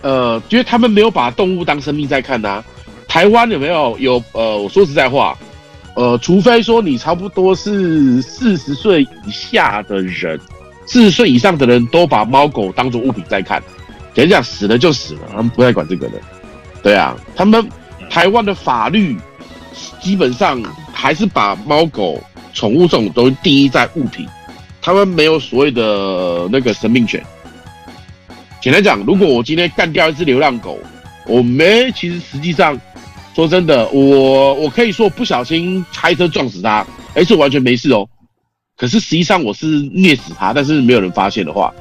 [0.02, 2.66] 呃，因为他们没有把动物当生命在看呐、啊。
[3.08, 5.38] 台湾有没有有呃，我说实在话，
[5.96, 10.38] 呃，除非说你差不多是四十岁以下的人，
[10.90, 13.64] 四十岁以上的人都把猫狗当做物品在看。
[14.14, 16.20] 讲讲死了就死了，他们不太管这个的。
[16.84, 17.66] 对啊，他们
[18.10, 19.16] 台湾的法律
[20.02, 20.62] 基本上
[20.92, 22.22] 还是把猫狗。
[22.52, 24.28] 宠物这种都定义在物品，
[24.82, 27.24] 他们没有所谓的那个生命权。
[28.60, 30.78] 简单讲，如果我今天干掉一只流浪狗，
[31.28, 32.78] 我没，其实实际上
[33.36, 38.06] 说真的，我我可以说不小心开车撞死它，哎，是完全没事哦。
[38.80, 41.72] 可是实际上我是虐死它，但是没有人发现的话，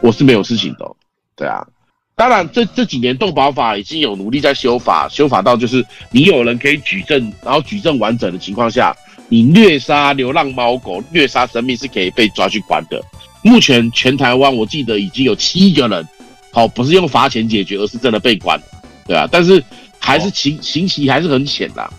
[0.00, 0.86] 我是没有事情的。
[1.34, 1.66] 对啊，
[2.14, 8.94] 当然这这几年动保法已经有努力在修法，修法到就是你有人可以举证，然后举证完整的情况下。
[9.30, 13.02] 你虐杀流浪猫狗，虐杀生命是可以被抓去关的。
[13.42, 16.06] 目前全台湾，我记得已经有七个人，
[16.52, 18.60] 好，不是用罚钱解决，而是真的被关，
[19.06, 19.64] 对啊，但是
[19.98, 21.90] 还是刑刑期还是很浅的，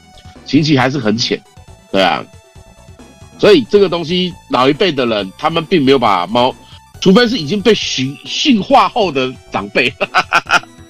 [0.45, 1.41] 刑期还是很浅，
[1.91, 2.23] 对啊。
[3.37, 6.53] 所以这个东西，老一辈的人他们并没有把猫，
[6.99, 9.93] 除非是已经被驯驯化后的长辈，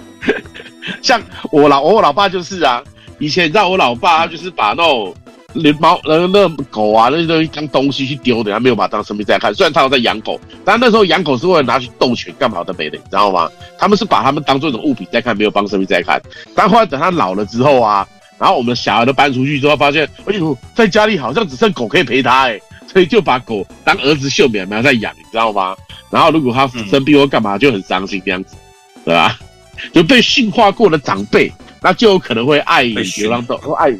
[1.02, 1.20] 像
[1.50, 2.82] 我老我老爸就是啊，
[3.18, 5.14] 以前你知道我老爸他就是把那种。
[5.54, 9.54] 连猫、那那狗啊，那些东西当东西去丢的，他没有把它当生命在看。
[9.54, 13.48] 虽然他有在养狗，但那时候养狗是为了拿去斗犬干嘛的没的，你知道吗？
[13.78, 16.20] 他们是把他们当做一种物品在看，没有当生命在看。
[16.54, 18.06] 但后来等他老了之后啊，
[18.38, 25.76] 然后我们的小孩都搬出去之后，发现，哎呦，在家里好像只剩狗可以陪他，哎， 所以就把狗当儿子秀美，没有在养，你知道吗？
[26.10, 28.56] 然后如果他生病或干嘛，就很伤心这样子，
[29.04, 29.38] 对吧？
[29.92, 33.92] 就被驯化过的长辈，那就有可能会爱流浪动物， 爱。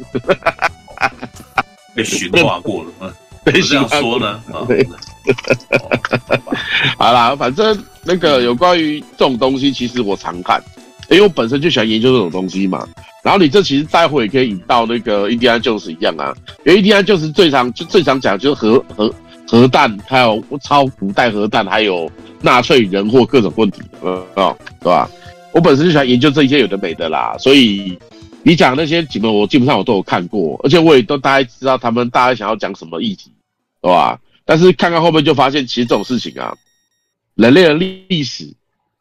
[1.93, 3.13] 被驯化过了，嗯，
[3.43, 4.87] 被驯化说呢，对，
[6.97, 10.61] 好啦，反正那个有关于这种东西，其实我常看，
[11.09, 12.87] 因为我本身就喜欢研究这种东西嘛。
[13.27, 16.33] 然后你这其实待会也可以引到那个印第安就是一样啊，
[16.65, 19.13] 因为印第安就是最常就最常讲就是核核
[19.45, 22.09] 核弹，还有超古代核弹，还有
[22.41, 25.09] 纳粹人或各种问题，嗯啊，对吧？
[25.51, 27.99] 我本身就喜欢研究这些有的没的啦，所以。
[28.43, 33.29] 你讲那些几本，我基本上我都有看过，而且我也都大概知道他们大概想要讲什么议题，
[33.81, 34.17] 对吧？
[34.45, 36.55] 但是看看后面就发现，其实这种事情啊，
[37.35, 38.49] 人类的历史，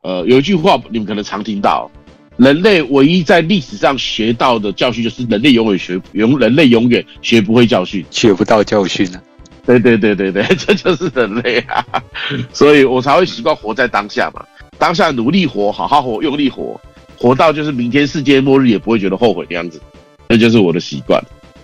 [0.02, 1.88] 呃，有一句话你们可能常听到，
[2.36, 9.22] 人类唯一在历史上学到的教训就是人类永远学永人类永远学不会教训，学不到教训啊。
[9.64, 11.84] 对对对对对， 这就是人类啊，
[12.52, 14.44] 所以我才会习惯活在当下嘛，
[14.78, 16.80] 当下努力活，好好活，用力活。
[17.18, 19.80] 活到就是明天世界末日也不会觉得后悔的样子，
[20.28, 21.20] 那就是我的习惯，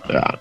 [0.07, 0.35] 对啊。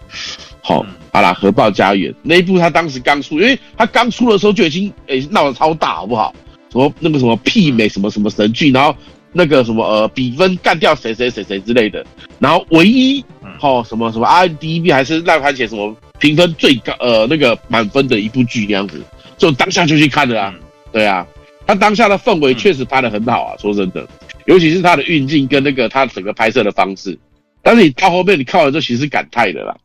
[0.63, 6.35] 好，好啦，核爆家园那一部他当时刚出，因为他刚出的时候就已经诶闹得超大，好不好？
[6.71, 8.97] 什么那个什么媲美什么什么神剧，然后
[9.33, 12.05] 那个什么呃比分干掉谁谁谁谁之类的，
[12.39, 13.25] 然后唯一
[13.61, 19.03] 哦什么什么 IMDB 还是烂番茄什么评分最高呃那个满分的一部剧那样子，
[19.37, 20.55] 就当下就去看了啊，
[20.93, 21.27] 对啊，
[21.67, 24.07] 他当下的氛围确实拍的很好啊，说真的。
[24.47, 27.17] 尤其是他的运镜跟那个他整个拍摄的方式，
[27.63, 29.77] 但是你到后面你看完之后，其实是感叹的啦。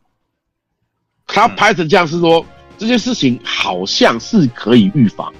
[1.28, 2.44] 他拍成这样是说
[2.76, 5.32] 这件事情好像是可以预防，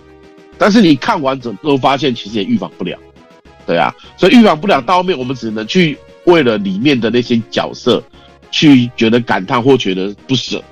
[0.57, 2.97] 但是你看完整都发现其实也预防不了，
[3.69, 8.03] 对啊，所以预防不了到后面我们只能去为了里面的那些角色
[8.51, 10.65] 去觉得感叹或觉得不舍，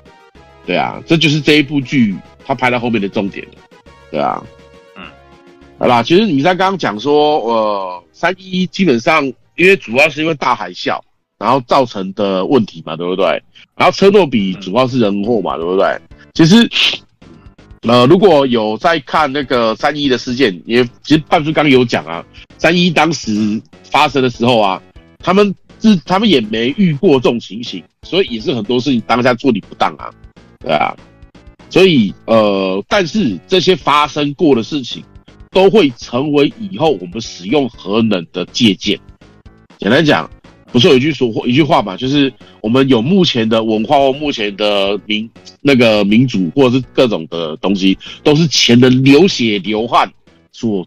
[0.65, 3.45] 对啊，这就是这一部剧他拍到后面的重点，
[4.09, 4.43] 对啊，
[4.95, 5.03] 嗯，
[5.77, 9.23] 好啦，其实你在刚刚讲说，呃，三一基本上
[9.57, 10.99] 因为主要是因为大海啸
[11.37, 13.25] 然后造成的问题嘛，对不对？
[13.75, 15.95] 然后车诺比主要是人祸嘛，对不对？
[16.33, 16.67] 其实。
[17.87, 22.23] 呃，如果有在看那个三一的事件，也其实半叔刚有讲啊，
[22.57, 24.81] 三一当时发生的时候啊，
[25.19, 30.09] 他们是他们也没遇过这种情形，所以也是很多事情当下处理不当啊，
[30.59, 30.93] 对啊，
[31.69, 35.03] 所以呃，但是这些发生过的事情，
[35.51, 38.99] 都会成为以后我们使用核能的借鉴。
[39.79, 40.29] 简单讲。
[40.71, 45.29] 不是有一句说一句话嘛，就是我们有目前的文化或目前的民
[45.61, 50.11] 那个民主或者是各种的东西，都是前人流血流汗
[50.51, 50.85] 所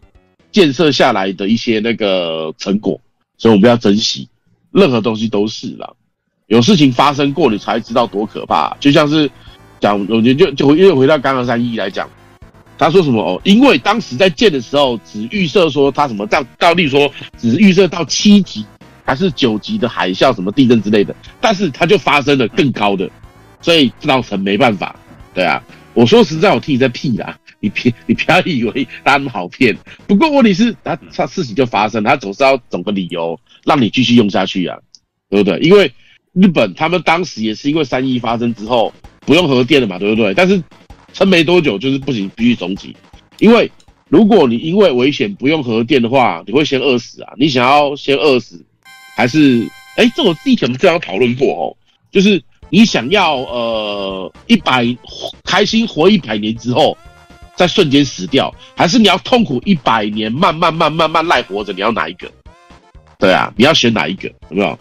[0.51, 2.99] 建设下来的一些那个成果，
[3.37, 4.27] 所以我们要珍惜。
[4.71, 5.91] 任何东西都是啦，
[6.47, 8.73] 有事情发生过，你才知道多可怕。
[8.79, 9.29] 就像是
[9.81, 12.09] 讲，我觉得就就又回到刚刚三一来讲，
[12.77, 13.41] 他说什么哦？
[13.43, 18.65] 因为当时在建的时候，只预设说他什么到到例说，只预设到七级。
[19.03, 23.09] 还是九级的海啸、什么地震之类的，但是它就发生了更高的，
[23.61, 24.95] 所以造成没办法。
[25.33, 29.77] 对啊，我说实在，我替你在屁啦，你别你不要以为他们好骗。
[30.05, 34.77] 不过问题是，他他事情就发生，他总是要找个理由让你继续用下去啊，
[35.29, 35.59] 对不对？
[35.59, 35.91] 因为
[36.33, 40.33] 日本他们当时也是因为三一发生之后不用核电了嘛，对不对？
[40.33, 40.61] 但是
[41.13, 42.95] 撑没多久就是不行，必须重启。
[43.39, 43.71] 因为
[44.09, 47.33] 如果你因为危险不用核电的话，你会先饿死啊！
[47.37, 48.65] 你想要先饿死？
[49.21, 51.63] 还是哎，这我之前我们这样讨论过哦，
[52.11, 52.41] 就是
[52.71, 54.83] 你想要呃一百
[55.43, 56.97] 开心活一百年之后，
[57.55, 61.71] 再瞬间死掉，还是你要痛苦一百年，慢慢慢慢慢赖活着？
[61.71, 62.31] 你要哪一个？
[63.19, 64.27] 对啊，你要选哪一个？
[64.49, 64.79] 有没有？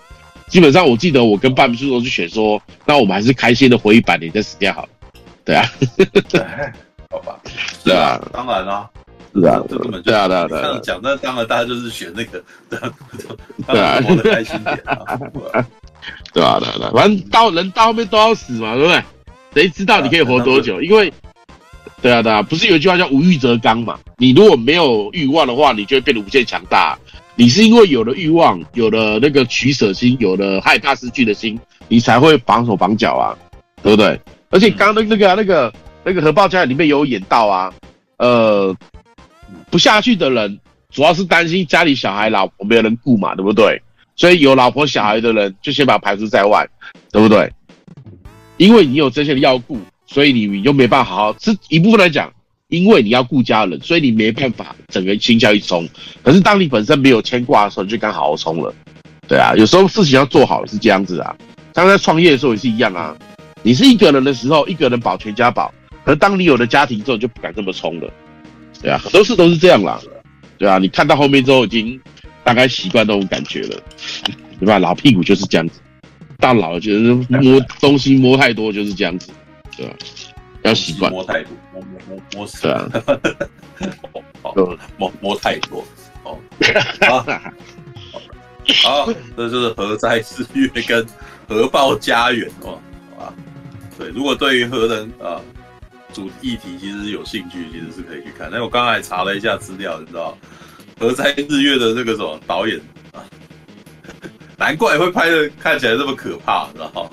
[0.49, 4.89] 基本上我记得我跟半明叔都去选说，那我们还是开心的活一百年再死掉好了。
[5.45, 5.71] 对啊，
[6.31, 6.41] 对，
[7.11, 7.39] 好吧，
[7.85, 8.89] 对啊，当然啦。
[9.33, 10.63] 是啊，这根本对啊，对啊，对啊。
[10.63, 12.43] 这样讲，那当然大家就是选那个，
[13.67, 14.97] 对啊，活得开心点啊，
[16.33, 19.03] 对啊，对啊，反正到人到后面都要死嘛，对不对？
[19.53, 20.81] 谁知道你可以活多久？
[20.83, 21.13] 因为，
[22.03, 23.99] 对啊，对啊，不是有一句话叫无欲则刚嘛？
[24.17, 26.99] 你如果没有欲望的话，你就会变得无限强大。
[27.37, 31.59] 你是因为有了欲望，有了那个取舍心，有了害怕失去的心，
[31.89, 33.35] 你才会绑手绑脚啊，
[33.83, 34.21] 对不对？
[34.51, 35.73] 而且刚刚那个那个
[36.05, 37.73] 那个核爆家里面有演到啊，
[38.19, 38.75] 呃。
[39.71, 40.59] 不下去的人，
[40.91, 43.81] 主要是担心家里小孩、老婆没有人顾嘛，对不对？
[44.17, 46.69] 所以有老婆小孩的人，就先把排除在外，
[47.11, 47.51] 对不对？
[48.57, 51.39] 因为你有这些要顾，所以你你就没办法好好。
[51.39, 52.31] 是一部分来讲，
[52.69, 55.89] 因为你要顾家人，所以你没办法整个心焦一冲。
[56.23, 58.75] 可是当你本身没有牵挂的时候，你就该好好冲了。
[59.27, 61.35] 对啊，有时候事情要做好是这样子啊。
[61.73, 63.17] 当在创业的时候也是一样啊。
[63.63, 65.73] 你是一个人的时候，一个人保全家保，
[66.05, 68.11] 可是当你有了家庭之后，就不敢这么冲了。
[68.83, 70.01] 对啊，很多事都是这样啦，
[70.59, 72.01] 对啊，你看到后面之后已经
[72.43, 73.81] 大概习惯那种感觉了，
[74.59, 74.79] 对吧？
[74.79, 75.81] 老屁股就是这样子，
[76.39, 79.31] 到老了就是摸东西摸太多就是这样子，
[79.77, 79.95] 对吧？
[80.63, 81.11] 要习惯。
[81.13, 82.89] 摸太多，摸摸摸摸死，对啊，
[84.43, 85.85] 哦，摸摸太多，
[86.25, 86.39] 哦，
[87.07, 87.23] 好，
[88.83, 91.07] 好，这就是核灾日月跟
[91.49, 92.79] 核爆家园哦，
[93.17, 93.35] 好吧？
[93.99, 95.41] 对，如果对于核能啊。
[96.13, 98.49] 主议题其实有兴趣，其实是可以去看。
[98.51, 100.37] 那我刚才查了一下资料，你知道，
[100.99, 102.79] 核灾日月的那个什么导演
[103.13, 103.25] 啊，
[104.57, 107.11] 难怪会拍的看起来这么可怕，你知道？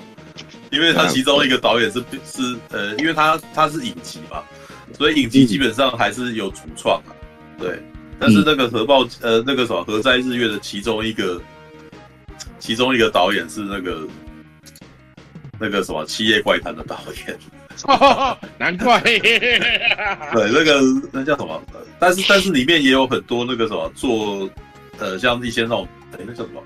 [0.70, 4.42] 因为他其中一个导演是是呃，因为他他是影集嘛，
[4.92, 7.10] 所以影集基本上还是有主创啊。
[7.58, 7.82] 对，
[8.20, 11.40] 但是那个核爆呃那个什么何在日月的其中一个
[12.58, 14.06] 其中一个导演是那个
[15.58, 17.38] 那个什么《七夜怪谈》的导演。
[17.84, 19.00] 哦， 难怪。
[19.02, 20.80] 对，那个
[21.12, 21.62] 那叫什么？
[21.98, 24.48] 但是但是里面也有很多那个什么做，
[24.98, 26.62] 呃，像一些那种，哎，那叫什么？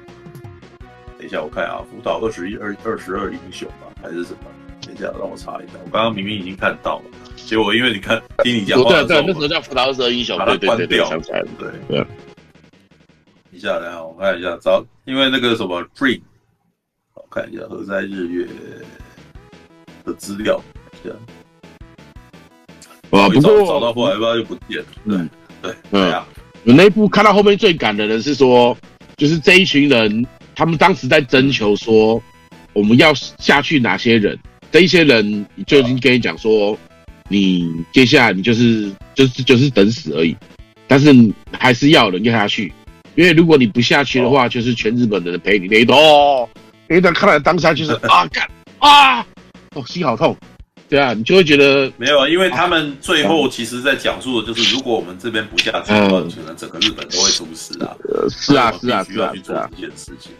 [1.19, 4.39] 等一下我看啊，福岛二十一二二十二英雄吧，还是什么？
[4.85, 7.05] 等一下让我查一下，我刚刚明明已经看到了，
[7.37, 12.07] 结果因为你看听你讲话，对对，那时候叫福岛二十二英雄，把它关掉，想起来了，对对。
[13.53, 16.21] 一下来啊，我看一下，找，因为那个什么 Dream，
[17.15, 18.49] 我看一下何在日月
[20.05, 20.61] 的资料。
[21.11, 21.17] 啊，
[23.29, 24.85] 不过找到后来吧，又不见了。
[25.07, 25.19] 对
[25.61, 26.27] 对对啊！
[26.65, 28.77] 我那一部看到后面最感人的是说，
[29.17, 32.23] 就是这一群人，他们当时在征求说，
[32.73, 34.39] 我们要下去哪些人？
[34.71, 36.79] 这一些人就已经跟你讲说，
[37.29, 40.35] 你接下来你就是就是就是等死而已。
[40.89, 41.15] 但是
[41.53, 42.73] 还是要人要下去，
[43.15, 45.99] 因为如果你不下去的话，就是全日本的人陪你那一段。
[45.99, 46.49] 哦，
[46.89, 48.49] 那一段看了当下就是 啊干
[48.79, 49.27] 啊，
[49.75, 50.37] 哦心好痛。
[50.93, 57.97] 对啊，你就会觉得没有，因为他们最后其实在讲述的就是，如果我们这边不下车可能整个日本都会出事啊。
[58.29, 60.33] 是啊，是啊，需要去做这件事情。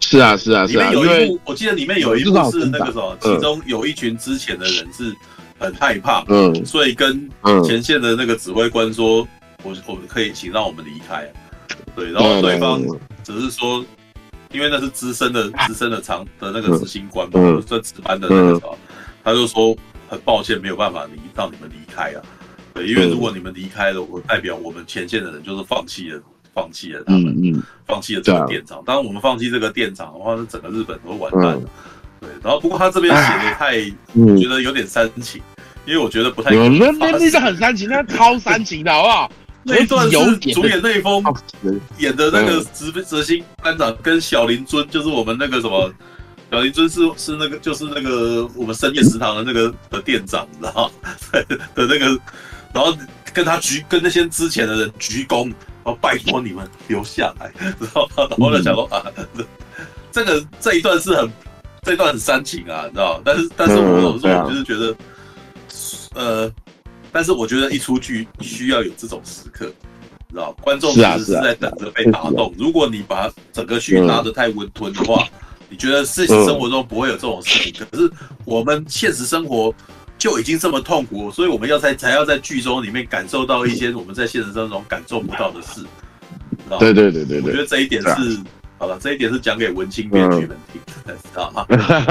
[0.00, 0.90] 是啊，是啊，是啊。
[0.90, 5.14] 里面有一部，我记得里面有一部是那个什么，其中有一群之前的人是
[5.58, 7.28] 很害怕，嗯，所以跟
[7.62, 9.28] 前线的那个指挥官说，
[9.62, 11.30] 我我们可以请让我们离开。
[11.94, 12.80] 对，然后对方
[13.22, 13.84] 只是说，
[14.52, 18.78] 因为那是资深的资深的长的那个执行官嘛，在值班的那个时候，
[19.22, 19.76] 他就说。
[20.08, 22.22] 很抱歉，没有办法离让你们离开啊。
[22.74, 26.20] 对，因为如果你们离开了，我代表我们前线的人就是放弃了，
[26.54, 28.82] 放弃了他们，嗯，放弃了这个店长。
[28.86, 31.62] 当然，我们放弃这个店长的话，那整个日本都完蛋了。
[32.20, 35.40] 对，然后不过他这边写的太，我觉得有点煽情，
[35.84, 36.50] 因为我觉得不太。
[36.54, 39.32] 那那那是很煽情，那超煽情的好不好？
[39.64, 41.22] 那一段是主演那一封
[41.98, 45.92] 演的那个执执行班长跟小林尊，就是我们那个什么。
[46.50, 51.10] 小林尊是是那个就是那个我们深夜食堂的那个的店长，你知道吗？
[51.74, 52.06] 的那个，
[52.72, 52.96] 然后
[53.34, 55.44] 跟他鞠跟那些之前的人鞠躬，
[55.84, 58.26] 然后拜托你们留下来，知道吗？
[58.30, 59.04] 然后就想说啊，
[60.10, 61.30] 这个这一段是很
[61.82, 63.22] 这一段很煽情啊，你知道吗？
[63.26, 64.96] 但是但是我有时候我就是觉得，
[66.14, 66.52] 呃，
[67.12, 69.66] 但是我觉得一出剧需要有这种时刻，
[70.28, 72.54] 你知道观众其实是在等着被打动。
[72.56, 75.28] 如果你把整个剧拉得太温吞的话。
[75.68, 78.10] 你觉得现实生活中不会有这种事情，嗯、可是
[78.44, 79.74] 我们现实生活
[80.16, 85.84] 就已经这么痛苦，所以我们要在才要在剧中里面感受到一些我们在现实生活中感受不到的事。
[86.78, 88.18] 对对对对对，我觉得这一点是、啊、
[88.78, 91.66] 好了，这一点是讲给文青编剧们听的，知道吗？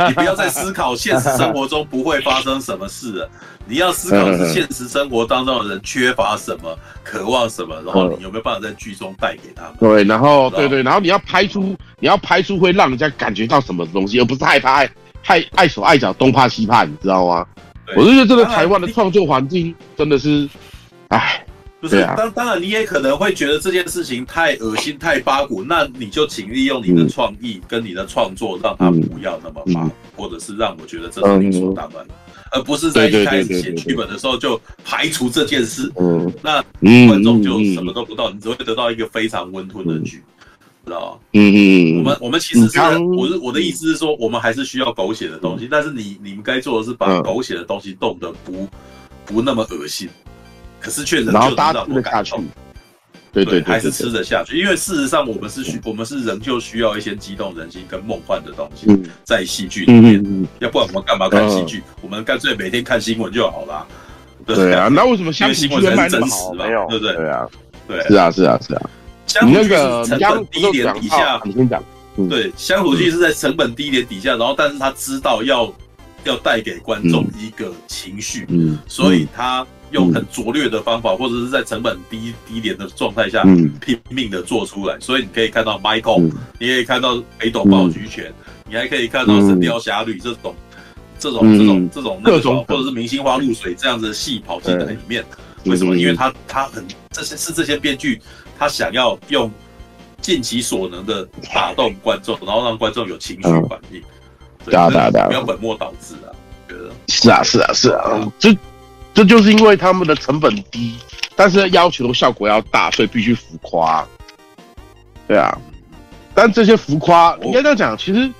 [0.07, 3.29] 你不要再思考现实生活中不会发生什么事了。
[3.65, 9.73] 你要思考是现实生活当中的人缺乏什么，渴望什么，然后你有没有办法在剧中带给他们？
[9.79, 14.89] 对，然后对对，然后你要拍出你要拍出会让人家感觉到什么东西，而不是害怕爱
[15.21, 17.45] 害碍手碍脚东怕西怕，你知道吗？
[17.95, 20.47] 我就觉得这个台湾的创作环境真的是，
[21.07, 21.45] 哎，
[21.87, 32.13] 不是，当当然你也可能会觉得这件事情太恶心太八股，那你就请利用你的创意跟你的创作，让他不要那么八，或者是让我觉得这是理所当然的。
[32.49, 36.63] 而不是在一开始写剧本的时候就排除这件事，嗯，那
[37.07, 40.23] 观众就什么都不到，你只会得到一个非常温吞的剧，
[40.85, 41.19] 知道吗？
[41.33, 42.79] 嗯嗯，我们我们其实是，
[43.17, 48.65] 我是我的意思是说，我们还是需要狗血的东西，但是你你们该做的是把狗血的东西冻得不
[49.25, 50.07] 不那么恶心，
[50.79, 52.43] 可是却仍旧得到我感动。
[53.33, 58.87] 对对，还是吃得下去，因为事实上我们是需，我们是仍旧需要一些激动人心跟梦幻的东西
[59.23, 61.83] 在戏剧里面，要不然我们干嘛看戏剧？
[62.01, 63.85] 我们干脆每天看新闻就好了。
[64.43, 66.51] 对啊，那为什么乡土剧卖那么好？
[66.53, 67.15] 没有，对不对？
[67.15, 67.47] 对啊，
[67.87, 68.89] 对，是啊，是啊，是啊。
[69.27, 71.83] 乡土剧是成本低廉底下，你先讲。
[72.29, 75.71] 对，乡土剧是在成本低廉底下，然后但是他知道要
[76.23, 79.67] 要带给观众一个情绪，嗯，所以他。
[79.91, 83.43] 用很拙劣的方法，或者是在成本低低廉的状态下
[83.81, 88.33] 拼命的做出来，所以你可以看到 Michael，你可以看到北斗暴菊拳，
[88.69, 90.53] 你还可以看到神雕侠侣这种
[91.17, 95.23] 这种这种这种各种，或者是明星花露水这样子的戏跑进来里面。
[95.65, 95.97] 为什么？
[95.97, 98.21] 因为他他很这些是这些编剧
[98.57, 99.51] 他想要用
[100.21, 104.01] 尽其所能的打动观众，然后让观众有情绪反应。
[104.65, 106.29] 对对对，不要本末倒置啊！
[106.67, 108.55] 觉得是啊是啊是啊，这。
[109.17, 110.95] 这就是因为他们的成本低，
[111.35, 114.07] 但是要求效果要大，所以必须浮夸。
[115.27, 115.57] 对啊，
[116.35, 118.31] 但这些浮夸应该这样讲，其实，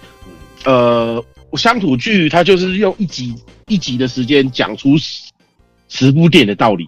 [0.66, 3.34] 呃，乡土剧它就是用一集
[3.66, 5.32] 一集的时间讲出十
[5.90, 6.88] 十部电影的道理，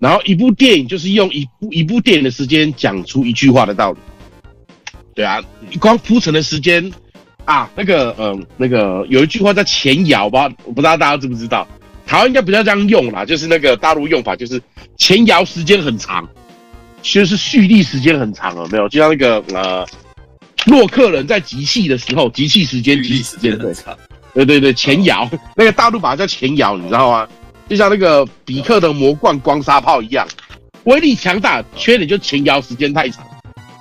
[0.00, 3.98] 然后一部电影就是用一部一部电影的时间讲出一句话的道理。
[5.14, 5.40] 对啊，
[5.70, 6.92] 你光铺陈的时间
[7.44, 11.68] 啊，那个，嗯、那个有一句话叫前摇吧，我不知道大家知不知道。
[12.06, 14.60] 台湾应该不要这样用啦，就是那个大陆用法，就是
[14.98, 16.28] 前摇时间很长，
[17.02, 18.88] 其实是蓄力时间很长了，没有？
[18.88, 19.86] 就像那个呃，
[20.66, 23.96] 洛克人在集气的时候，集气时间、集气时间很长。
[24.34, 27.28] 对对对，前摇，那个大陆把它叫前摇，你知道吗？
[27.68, 30.26] 就像那个比克的魔罐光沙炮一样，
[30.84, 33.24] 威力强大，缺点就前摇时间太长。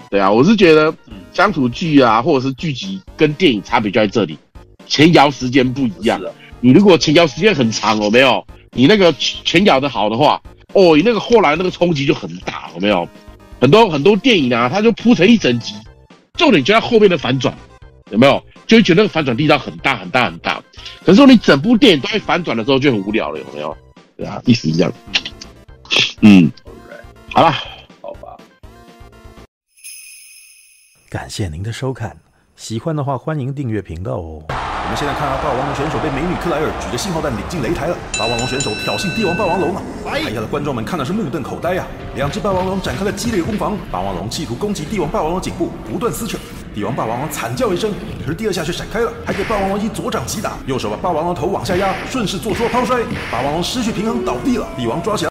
[0.10, 0.93] 对啊，我是觉得
[1.34, 4.38] 乡土剧啊，或者是剧集跟电影差别就在这里，
[4.88, 6.22] 前摇时间不一样。
[6.62, 8.46] 你如果前摇时间很长，有没有？
[8.72, 10.42] 你那个前摇的好的话，
[10.74, 13.08] 哦，你那个后来那个冲击就很大，有没有？
[13.60, 15.76] 很多很多电影啊，它就铺成一整集，
[16.36, 17.56] 重点就在后面的反转，
[18.12, 18.42] 有没有？
[18.68, 20.64] 就会觉得那个反转力道很大很大很大。
[21.04, 23.76] 可是你整部电影都会反转的时候就很无聊了，有没有？
[24.16, 24.94] 对啊，意思是这样。
[26.22, 26.50] 嗯，
[27.34, 27.52] 好了，
[28.02, 28.38] 好吧。
[31.10, 32.16] 感谢您的收看，
[32.62, 34.40] 喜欢的话欢迎订阅频道哦。
[34.48, 37.98] 我们现在看到霸王龙选手被美女克莱尔举着信号弹领进擂台了。
[38.20, 39.82] 霸王龙选手挑衅帝王霸王龙啊！
[40.06, 42.14] 台下的观众们看的是目瞪口呆呀、啊。
[42.16, 46.38] 两只霸王龙展开了激烈攻防，霸王龙企图攻击帝王霸王龙颈部，不断撕扯。
[46.76, 47.92] 帝王霸王龙惨叫一声，
[48.24, 53.02] 可是第二下却闪开了，还给霸王龙一左掌击打，右手把霸王龙头往下压，顺势做出了抛摔。
[53.32, 55.30] 霸王龙失去平衡倒地了，帝王抓起来。